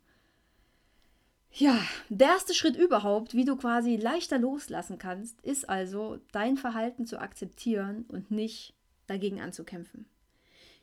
Ja, 1.56 1.80
der 2.08 2.28
erste 2.28 2.54
Schritt 2.54 2.76
überhaupt, 2.76 3.34
wie 3.34 3.44
du 3.44 3.54
quasi 3.54 3.96
leichter 3.96 4.38
loslassen 4.38 4.98
kannst, 4.98 5.40
ist 5.42 5.68
also, 5.68 6.18
dein 6.32 6.56
Verhalten 6.56 7.06
zu 7.06 7.20
akzeptieren 7.20 8.04
und 8.08 8.32
nicht 8.32 8.74
dagegen 9.06 9.40
anzukämpfen. 9.40 10.06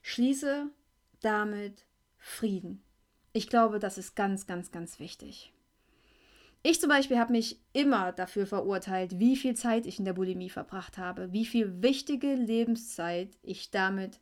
Schließe 0.01 0.67
damit 1.21 1.85
Frieden. 2.17 2.81
Ich 3.33 3.47
glaube, 3.47 3.79
das 3.79 3.97
ist 3.97 4.15
ganz, 4.15 4.45
ganz, 4.45 4.71
ganz 4.71 4.99
wichtig. 4.99 5.53
Ich 6.63 6.79
zum 6.79 6.89
Beispiel 6.89 7.17
habe 7.17 7.31
mich 7.31 7.59
immer 7.73 8.11
dafür 8.11 8.45
verurteilt, 8.45 9.19
wie 9.19 9.35
viel 9.35 9.55
Zeit 9.55 9.87
ich 9.87 9.97
in 9.97 10.05
der 10.05 10.13
Bulimie 10.13 10.49
verbracht 10.49 10.97
habe, 10.97 11.33
wie 11.33 11.45
viel 11.45 11.81
wichtige 11.81 12.35
Lebenszeit 12.35 13.35
ich 13.41 13.71
damit 13.71 14.19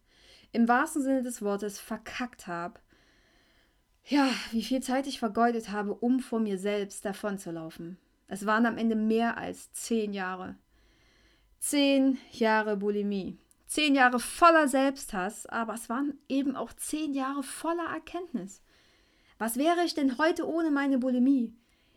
im 0.52 0.68
wahrsten 0.68 1.02
Sinne 1.02 1.22
des 1.22 1.42
Wortes 1.42 1.80
verkackt 1.80 2.48
habe. 2.48 2.80
Ja, 4.06 4.30
wie 4.52 4.64
viel 4.64 4.82
Zeit 4.82 5.06
ich 5.06 5.20
vergeudet 5.20 5.70
habe, 5.70 5.94
um 5.94 6.20
vor 6.22 6.40
mir 6.40 6.58
selbst 6.58 7.04
davonzulaufen. 7.04 7.98
Es 8.28 8.46
waren 8.46 8.66
am 8.66 8.78
Ende 8.78 8.96
mehr 8.96 9.38
als 9.38 9.72
zehn 9.74 10.14
Jahre. 10.14 10.56
Zehn 11.60 12.18
Jahre 12.32 12.78
Bulimie. 12.78 13.38
Zehn 13.70 13.94
Jahre 13.94 14.20
voller 14.20 14.68
Selbsthass, 14.68 15.46
aber 15.46 15.76
es 15.76 15.90
waren 15.90 16.18
eben 16.28 16.56
auch 16.56 16.74
zehn 16.74 17.14
Jahre 17.14 17.44
voller 17.44 17.86
Erkenntnis. 17.86 18.64
Was 19.38 19.58
wäre 19.58 19.84
ich 19.86 19.94
denn 19.94 20.18
heute 20.18 20.50
ohne 20.50 20.72
meine 20.72 20.98
Bulimie? 20.98 21.54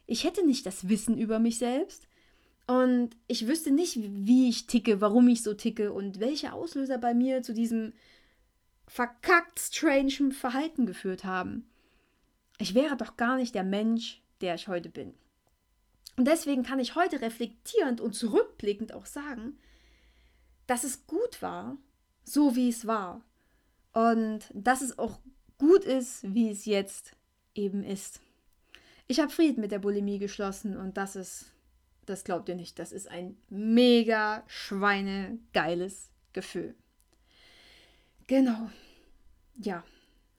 Ich 0.07 0.25
hätte 0.25 0.45
nicht 0.45 0.67
das 0.67 0.91
Wissen 0.91 1.17
über 1.17 1.39
mich 1.39 1.57
selbst 1.57 2.09
und 2.67 3.17
ich 3.27 3.47
wüsste 3.47 3.71
nicht, 3.71 3.99
wie 4.03 4.51
ich 4.51 4.67
ticke, 4.67 5.01
warum 5.01 5.29
ich 5.29 5.43
so 5.43 5.55
ticke 5.55 5.95
und 5.95 6.21
welche 6.21 6.53
Auslöser 6.53 6.99
bei 6.99 7.15
mir 7.15 7.43
zu 7.43 7.55
diesem 7.55 7.95
verkackt 8.87 9.59
strange 9.59 10.33
Verhalten 10.33 10.85
geführt 10.85 11.25
haben. 11.25 11.67
Ich 12.59 12.75
wäre 12.75 12.99
doch 12.99 13.17
gar 13.17 13.37
nicht 13.37 13.55
der 13.55 13.65
Mensch, 13.65 14.21
der 14.43 14.57
ich 14.57 14.69
heute 14.69 14.91
bin. 14.91 15.15
Und 16.19 16.29
deswegen 16.29 16.65
kann 16.65 16.81
ich 16.81 16.97
heute 16.97 17.23
reflektierend 17.23 18.03
und 18.03 18.13
zurückblickend 18.13 18.93
auch 18.93 19.07
sagen, 19.07 19.57
dass 20.66 20.85
es 20.85 21.07
gut 21.07 21.42
war, 21.42 21.77
so 22.25 22.57
wie 22.57 22.68
es 22.68 22.87
war. 22.87 23.22
Und 23.92 24.40
dass 24.55 24.81
es 24.81 24.98
auch 24.98 25.18
gut 25.59 25.85
ist, 25.85 26.22
wie 26.35 26.51
es 26.51 26.64
jetzt 26.64 27.12
eben 27.55 27.85
ist. 27.85 28.20
Ich 29.07 29.20
habe 29.20 29.31
Frieden 29.31 29.61
mit 29.61 29.72
der 29.72 29.79
Bulimie 29.79 30.18
geschlossen 30.18 30.77
und 30.77 30.96
das 30.96 31.16
ist, 31.16 31.53
das 32.07 32.25
glaubt 32.25 32.48
ihr 32.48 32.55
nicht, 32.55 32.79
das 32.79 32.92
ist 32.92 33.09
ein 33.09 33.37
mega 33.51 34.42
schweinegeiles 34.46 36.09
Gefühl. 36.33 36.75
Genau. 38.27 38.70
Ja, 39.57 39.85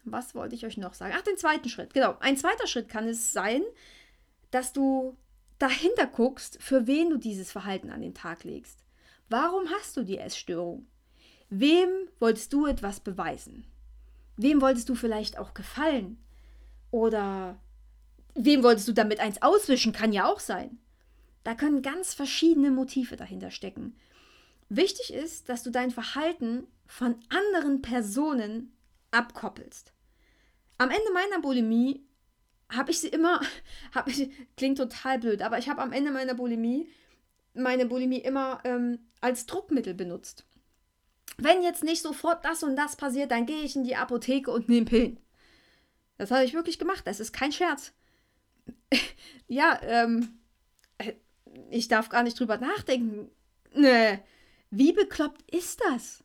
was 0.03 0.35
wollte 0.35 0.55
ich 0.55 0.65
euch 0.65 0.77
noch 0.77 0.93
sagen? 0.93 1.13
Ach, 1.15 1.21
den 1.21 1.37
zweiten 1.37 1.69
Schritt. 1.69 1.93
Genau, 1.93 2.17
ein 2.19 2.37
zweiter 2.37 2.67
Schritt 2.67 2.89
kann 2.89 3.07
es 3.07 3.31
sein, 3.31 3.61
dass 4.51 4.73
du 4.73 5.17
dahinter 5.59 6.07
guckst, 6.07 6.61
für 6.61 6.87
wen 6.87 7.09
du 7.09 7.17
dieses 7.17 7.51
Verhalten 7.51 7.89
an 7.89 8.01
den 8.01 8.13
Tag 8.13 8.43
legst. 8.43 8.82
Warum 9.29 9.69
hast 9.69 9.97
du 9.97 10.03
die 10.03 10.17
Essstörung? 10.17 10.87
Wem 11.49 11.89
wolltest 12.19 12.51
du 12.53 12.65
etwas 12.65 12.99
beweisen? 12.99 13.65
Wem 14.37 14.61
wolltest 14.61 14.89
du 14.89 14.95
vielleicht 14.95 15.37
auch 15.37 15.53
gefallen? 15.53 16.17
Oder 16.91 17.59
wem 18.35 18.63
wolltest 18.63 18.87
du 18.87 18.93
damit 18.93 19.19
eins 19.19 19.41
auswischen? 19.41 19.93
Kann 19.93 20.13
ja 20.13 20.25
auch 20.25 20.39
sein. 20.39 20.79
Da 21.43 21.55
können 21.55 21.81
ganz 21.81 22.13
verschiedene 22.13 22.71
Motive 22.71 23.15
dahinter 23.15 23.51
stecken. 23.51 23.95
Wichtig 24.69 25.13
ist, 25.13 25.49
dass 25.49 25.63
du 25.63 25.69
dein 25.69 25.91
Verhalten 25.91 26.67
von 26.87 27.15
anderen 27.29 27.81
Personen 27.81 28.73
abkoppelst. 29.11 29.93
Am 30.77 30.89
Ende 30.89 31.13
meiner 31.13 31.41
Bulimie 31.41 32.03
habe 32.69 32.91
ich 32.91 32.99
sie 32.99 33.09
immer, 33.09 33.41
ich, 34.07 34.29
klingt 34.57 34.77
total 34.77 35.19
blöd, 35.19 35.41
aber 35.41 35.57
ich 35.59 35.69
habe 35.69 35.81
am 35.81 35.91
Ende 35.91 36.11
meiner 36.11 36.33
Bulimie 36.33 36.89
meine 37.53 37.85
Bulimie 37.85 38.19
immer 38.19 38.61
ähm, 38.63 38.99
als 39.21 39.45
Druckmittel 39.45 39.93
benutzt. 39.93 40.45
Wenn 41.37 41.63
jetzt 41.63 41.83
nicht 41.83 42.01
sofort 42.01 42.45
das 42.45 42.63
und 42.63 42.75
das 42.75 42.95
passiert, 42.95 43.31
dann 43.31 43.45
gehe 43.45 43.63
ich 43.63 43.75
in 43.75 43.83
die 43.83 43.95
Apotheke 43.95 44.51
und 44.51 44.69
nehme 44.69 44.85
Pillen. 44.85 45.19
Das 46.17 46.31
habe 46.31 46.45
ich 46.45 46.53
wirklich 46.53 46.79
gemacht. 46.79 47.07
Das 47.07 47.19
ist 47.19 47.33
kein 47.33 47.51
Scherz. 47.51 47.93
ja, 49.47 49.79
ähm, 49.83 50.39
äh, 50.97 51.13
ich 51.69 51.87
darf 51.87 52.09
gar 52.09 52.23
nicht 52.23 52.39
drüber 52.39 52.57
nachdenken. 52.57 53.29
Nee, 53.73 54.19
wie 54.69 54.93
bekloppt 54.93 55.41
ist 55.51 55.81
das? 55.89 56.23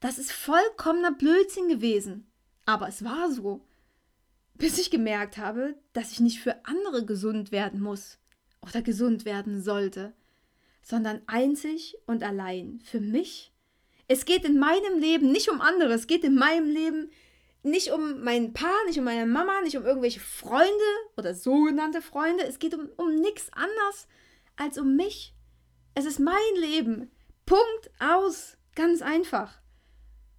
Das 0.00 0.18
ist 0.18 0.30
vollkommener 0.30 1.12
Blödsinn 1.12 1.68
gewesen. 1.68 2.30
Aber 2.64 2.88
es 2.88 3.02
war 3.04 3.30
so. 3.32 3.66
Bis 4.54 4.78
ich 4.78 4.90
gemerkt 4.90 5.38
habe, 5.38 5.74
dass 5.92 6.12
ich 6.12 6.20
nicht 6.20 6.40
für 6.40 6.64
andere 6.64 7.04
gesund 7.04 7.50
werden 7.52 7.80
muss 7.80 8.18
oder 8.62 8.82
gesund 8.82 9.24
werden 9.24 9.60
sollte 9.62 10.14
sondern 10.88 11.20
einzig 11.26 11.98
und 12.06 12.22
allein 12.22 12.80
für 12.82 12.98
mich. 12.98 13.52
Es 14.06 14.24
geht 14.24 14.46
in 14.46 14.58
meinem 14.58 14.98
Leben 14.98 15.30
nicht 15.30 15.50
um 15.50 15.60
andere, 15.60 15.92
es 15.92 16.06
geht 16.06 16.24
in 16.24 16.34
meinem 16.34 16.70
Leben 16.70 17.10
nicht 17.62 17.90
um 17.90 18.22
meinen 18.22 18.54
Paar, 18.54 18.84
nicht 18.86 18.98
um 18.98 19.04
meine 19.04 19.26
Mama, 19.26 19.60
nicht 19.60 19.76
um 19.76 19.84
irgendwelche 19.84 20.20
Freunde 20.20 20.70
oder 21.18 21.34
sogenannte 21.34 22.00
Freunde. 22.00 22.44
Es 22.44 22.58
geht 22.58 22.72
um, 22.72 22.88
um 22.96 23.16
nichts 23.16 23.52
anderes 23.52 24.08
als 24.56 24.78
um 24.78 24.96
mich. 24.96 25.34
Es 25.94 26.06
ist 26.06 26.20
mein 26.20 26.34
Leben. 26.56 27.10
Punkt 27.44 27.90
aus. 27.98 28.56
Ganz 28.74 29.02
einfach. 29.02 29.60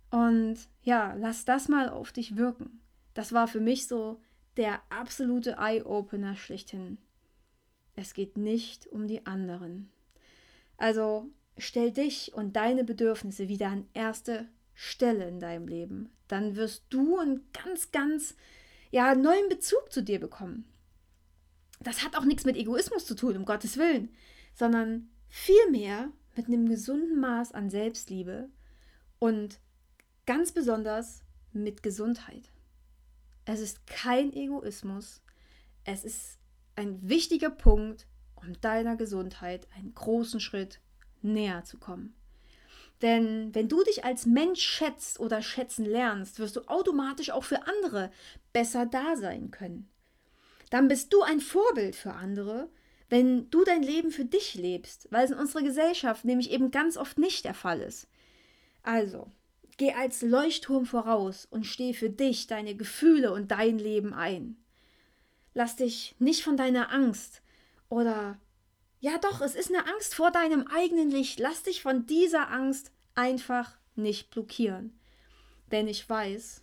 Und 0.09 0.57
ja, 0.81 1.13
lass 1.19 1.45
das 1.45 1.67
mal 1.67 1.89
auf 1.89 2.11
dich 2.11 2.37
wirken. 2.37 2.81
Das 3.13 3.33
war 3.33 3.47
für 3.47 3.59
mich 3.59 3.87
so 3.87 4.19
der 4.57 4.81
absolute 4.89 5.57
Eye-Opener 5.59 6.35
schlechthin. 6.35 6.97
Es 7.95 8.13
geht 8.13 8.37
nicht 8.37 8.87
um 8.87 9.07
die 9.07 9.27
anderen. 9.27 9.91
Also 10.79 11.29
stell 11.57 11.91
dich 11.91 12.33
und 12.33 12.55
deine 12.55 12.85
Bedürfnisse 12.85 13.49
wieder 13.49 13.67
an 13.67 13.85
erste 13.93 14.47
Stelle 14.73 15.27
in 15.27 15.41
deinem 15.41 15.67
Leben. 15.67 16.09
Dann 16.29 16.55
wirst 16.55 16.85
du 16.89 17.17
einen 17.19 17.41
ganz, 17.51 17.91
ganz 17.91 18.35
ja, 18.89 19.13
neuen 19.13 19.49
Bezug 19.49 19.91
zu 19.91 20.01
dir 20.01 20.21
bekommen. 20.21 20.65
Das 21.81 22.03
hat 22.03 22.15
auch 22.15 22.23
nichts 22.23 22.45
mit 22.45 22.55
Egoismus 22.55 23.05
zu 23.05 23.13
tun, 23.13 23.35
um 23.35 23.45
Gottes 23.45 23.77
Willen, 23.77 24.09
sondern 24.53 25.09
vielmehr 25.27 26.11
mit 26.35 26.47
einem 26.47 26.69
gesunden 26.69 27.19
Maß 27.19 27.51
an 27.51 27.69
Selbstliebe 27.69 28.49
und 29.19 29.59
ganz 30.25 30.53
besonders 30.53 31.23
mit 31.51 31.83
Gesundheit. 31.83 32.51
Es 33.43 33.59
ist 33.59 33.85
kein 33.85 34.31
Egoismus, 34.31 35.21
es 35.83 36.05
ist 36.05 36.39
ein 36.77 37.09
wichtiger 37.09 37.49
Punkt, 37.49 38.07
um 38.41 38.59
deiner 38.61 38.95
Gesundheit 38.95 39.67
einen 39.75 39.93
großen 39.93 40.39
Schritt 40.39 40.79
näher 41.21 41.63
zu 41.63 41.77
kommen. 41.77 42.13
Denn 43.01 43.55
wenn 43.55 43.69
du 43.69 43.83
dich 43.83 44.03
als 44.03 44.25
Mensch 44.25 44.61
schätzt 44.61 45.19
oder 45.19 45.41
schätzen 45.41 45.85
lernst, 45.85 46.39
wirst 46.39 46.57
du 46.57 46.67
automatisch 46.67 47.31
auch 47.31 47.43
für 47.43 47.65
andere 47.67 48.11
besser 48.51 48.85
da 48.85 49.15
sein 49.15 49.51
können. 49.51 49.89
Dann 50.69 50.87
bist 50.87 51.13
du 51.13 51.21
ein 51.21 51.39
Vorbild 51.39 51.95
für 51.95 52.13
andere, 52.13 52.69
wenn 53.09 53.49
du 53.49 53.63
dein 53.63 53.81
Leben 53.81 54.11
für 54.11 54.25
dich 54.25 54.53
lebst, 54.53 55.07
weil 55.11 55.25
es 55.25 55.31
in 55.31 55.37
unserer 55.37 55.63
Gesellschaft 55.63 56.25
nämlich 56.25 56.51
eben 56.51 56.71
ganz 56.71 56.97
oft 56.97 57.17
nicht 57.17 57.45
der 57.45 57.53
Fall 57.53 57.81
ist. 57.81 58.07
Also, 58.83 59.31
geh 59.77 59.93
als 59.93 60.21
Leuchtturm 60.21 60.85
voraus 60.85 61.47
und 61.49 61.65
steh 61.65 61.93
für 61.93 62.09
dich, 62.09 62.47
deine 62.47 62.75
Gefühle 62.75 63.33
und 63.33 63.49
dein 63.49 63.79
Leben 63.79 64.13
ein. 64.13 64.57
Lass 65.53 65.75
dich 65.75 66.15
nicht 66.19 66.43
von 66.43 66.57
deiner 66.57 66.91
Angst, 66.91 67.41
oder 67.89 68.39
ja 68.99 69.17
doch, 69.17 69.41
es 69.41 69.55
ist 69.55 69.73
eine 69.73 69.87
Angst 69.87 70.13
vor 70.15 70.31
deinem 70.31 70.67
eigenen 70.67 71.09
Licht. 71.09 71.39
Lass 71.39 71.63
dich 71.63 71.81
von 71.81 72.05
dieser 72.05 72.51
Angst 72.51 72.91
einfach 73.15 73.77
nicht 73.95 74.29
blockieren. 74.29 74.99
Denn 75.71 75.87
ich 75.87 76.07
weiß, 76.07 76.61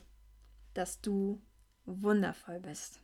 dass 0.75 1.01
du 1.01 1.41
wundervoll 1.87 2.61
bist. 2.61 3.01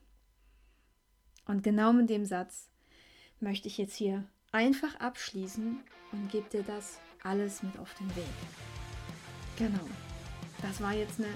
Und 1.47 1.63
genau 1.63 1.93
mit 1.93 2.11
dem 2.11 2.25
Satz 2.25 2.69
möchte 3.41 3.69
ich 3.69 3.79
jetzt 3.79 3.97
hier 3.97 4.25
einfach 4.53 4.95
abschließen 4.97 5.81
und 6.13 6.31
gebe 6.31 6.49
dir 6.51 6.63
das 6.63 6.99
alles 7.23 7.63
mit 7.63 7.79
auf 7.79 7.95
den 7.95 8.15
Weg. 8.15 8.25
Genau. 9.57 9.89
Das 10.61 10.81
war 10.81 10.93
jetzt 10.93 11.19
eine 11.19 11.33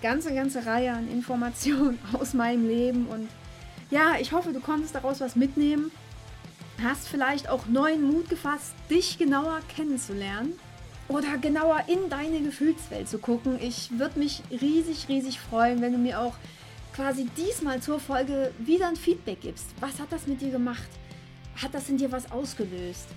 ganze, 0.00 0.34
ganze 0.34 0.64
Reihe 0.64 0.92
an 0.92 1.10
Informationen 1.10 1.98
aus 2.12 2.32
meinem 2.32 2.66
Leben. 2.66 3.06
Und 3.08 3.28
ja, 3.90 4.16
ich 4.20 4.32
hoffe, 4.32 4.52
du 4.52 4.60
konntest 4.60 4.94
daraus 4.94 5.20
was 5.20 5.36
mitnehmen. 5.36 5.90
Hast 6.84 7.08
vielleicht 7.08 7.48
auch 7.48 7.64
neuen 7.66 8.02
Mut 8.02 8.28
gefasst, 8.28 8.74
dich 8.90 9.16
genauer 9.16 9.60
kennenzulernen 9.74 10.52
oder 11.08 11.38
genauer 11.38 11.84
in 11.86 12.10
deine 12.10 12.42
Gefühlswelt 12.42 13.08
zu 13.08 13.16
gucken. 13.16 13.58
Ich 13.58 13.98
würde 13.98 14.18
mich 14.18 14.42
riesig, 14.50 15.08
riesig 15.08 15.40
freuen, 15.40 15.80
wenn 15.80 15.92
du 15.92 15.98
mir 15.98 16.20
auch 16.20 16.34
quasi 16.94 17.24
diesmal 17.38 17.80
zur 17.80 18.00
Folge 18.00 18.52
wieder 18.58 18.86
ein 18.86 18.96
Feedback 18.96 19.40
gibst. 19.40 19.68
Was 19.80 19.98
hat 19.98 20.12
das 20.12 20.26
mit 20.26 20.42
dir 20.42 20.50
gemacht? 20.50 20.88
Hat 21.56 21.72
das 21.72 21.88
in 21.88 21.96
dir 21.96 22.12
was 22.12 22.30
ausgelöst? 22.30 23.08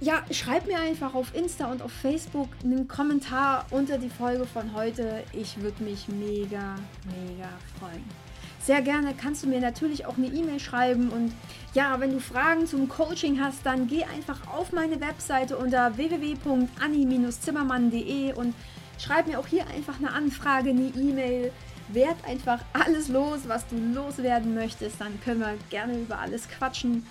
Ja, 0.00 0.24
schreib 0.30 0.66
mir 0.66 0.78
einfach 0.78 1.12
auf 1.12 1.34
Insta 1.34 1.70
und 1.70 1.82
auf 1.82 1.92
Facebook 1.92 2.48
einen 2.64 2.88
Kommentar 2.88 3.66
unter 3.70 3.98
die 3.98 4.08
Folge 4.08 4.46
von 4.46 4.72
heute. 4.72 5.22
Ich 5.34 5.60
würde 5.60 5.84
mich 5.84 6.08
mega, 6.08 6.76
mega 7.04 7.50
freuen. 7.78 8.29
Sehr 8.62 8.82
gerne 8.82 9.14
kannst 9.14 9.42
du 9.42 9.48
mir 9.48 9.60
natürlich 9.60 10.04
auch 10.04 10.18
eine 10.18 10.26
E-Mail 10.26 10.60
schreiben 10.60 11.08
und 11.08 11.32
ja, 11.72 11.98
wenn 11.98 12.12
du 12.12 12.20
Fragen 12.20 12.66
zum 12.66 12.88
Coaching 12.88 13.40
hast, 13.40 13.64
dann 13.64 13.86
geh 13.86 14.04
einfach 14.04 14.46
auf 14.48 14.72
meine 14.72 15.00
Webseite 15.00 15.56
unter 15.56 15.96
www.anni-zimmermann.de 15.96 18.34
und 18.34 18.52
schreib 18.98 19.28
mir 19.28 19.38
auch 19.38 19.46
hier 19.46 19.66
einfach 19.68 19.98
eine 19.98 20.12
Anfrage, 20.12 20.68
eine 20.70 20.88
E-Mail. 20.88 21.52
Werd 21.88 22.16
einfach 22.26 22.60
alles 22.72 23.08
los, 23.08 23.40
was 23.46 23.66
du 23.66 23.76
loswerden 23.76 24.54
möchtest, 24.54 25.00
dann 25.00 25.18
können 25.24 25.40
wir 25.40 25.54
gerne 25.70 25.98
über 25.98 26.18
alles 26.18 26.46
quatschen. 26.48 27.06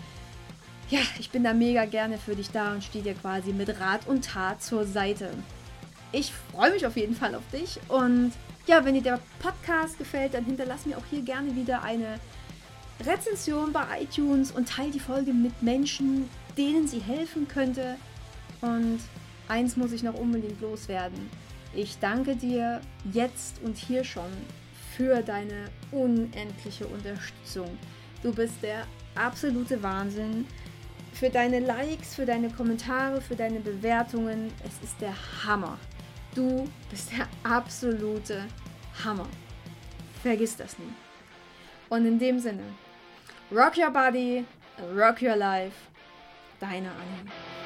Ja, 0.90 1.00
ich 1.20 1.32
bin 1.32 1.44
da 1.44 1.54
mega 1.54 1.86
gerne 1.86 2.18
für 2.18 2.36
dich 2.36 2.52
da 2.52 2.74
und 2.74 2.84
stehe 2.84 3.04
dir 3.04 3.16
quasi 3.16 3.54
mit 3.54 3.80
Rat 3.80 4.08
und 4.08 4.26
Tat 4.26 4.62
zur 4.64 4.86
Seite. 4.86 5.32
Ich 6.12 6.34
freue 6.52 6.72
mich 6.72 6.86
auf 6.86 6.98
jeden 6.98 7.16
Fall 7.16 7.36
auf 7.36 7.44
dich 7.52 7.80
und 7.88 8.34
ja, 8.68 8.86
wenn 8.86 8.94
dir 8.94 9.02
der 9.02 9.20
Podcast 9.40 9.98
gefällt, 9.98 10.34
dann 10.36 10.46
hinterlass 10.46 10.86
mir 10.86 10.98
auch 10.98 11.06
hier 11.10 11.22
gerne 11.22 11.56
wieder 11.56 11.82
eine 11.82 12.20
Rezension 13.06 13.72
bei 13.72 14.04
iTunes 14.04 14.52
und 14.52 14.70
teile 14.70 14.92
die 14.92 15.00
Folge 15.00 15.34
mit 15.34 15.64
Menschen, 15.64 16.30
denen 16.58 16.88
sie 16.88 17.00
helfen 17.00 17.48
könnte. 17.48 17.96
Und 18.62 19.00
eins 19.48 19.78
muss 19.78 19.92
ich 19.92 20.04
noch 20.04 20.14
unbedingt 20.14 20.62
loswerden. 20.62 21.30
Ich 21.74 21.98
danke 22.00 22.36
dir 22.36 22.82
jetzt 23.12 23.62
und 23.64 23.78
hier 23.78 24.04
schon 24.04 24.30
für 24.96 25.22
deine 25.22 25.66
unendliche 25.92 26.86
Unterstützung. 26.88 27.78
Du 28.22 28.34
bist 28.34 28.56
der 28.62 28.86
absolute 29.16 29.82
Wahnsinn. 29.82 30.46
Für 31.14 31.30
deine 31.30 31.60
Likes, 31.60 32.16
für 32.16 32.26
deine 32.26 32.50
Kommentare, 32.50 33.22
für 33.22 33.36
deine 33.36 33.60
Bewertungen. 33.60 34.52
Es 34.66 34.84
ist 34.84 35.00
der 35.02 35.14
Hammer. 35.46 35.78
Du 36.40 36.70
bist 36.90 37.12
der 37.12 37.28
absolute 37.44 38.46
Hammer. 39.04 39.28
Vergiss 40.24 40.56
das 40.56 40.80
nie. 40.80 40.94
Und 41.90 42.06
in 42.06 42.18
dem 42.18 42.40
Sinne, 42.40 42.64
rock 43.52 43.78
your 43.78 43.92
body, 43.92 44.46
rock 44.96 45.22
your 45.22 45.36
life. 45.36 45.76
Deine 46.62 46.92
Annie. 46.92 47.59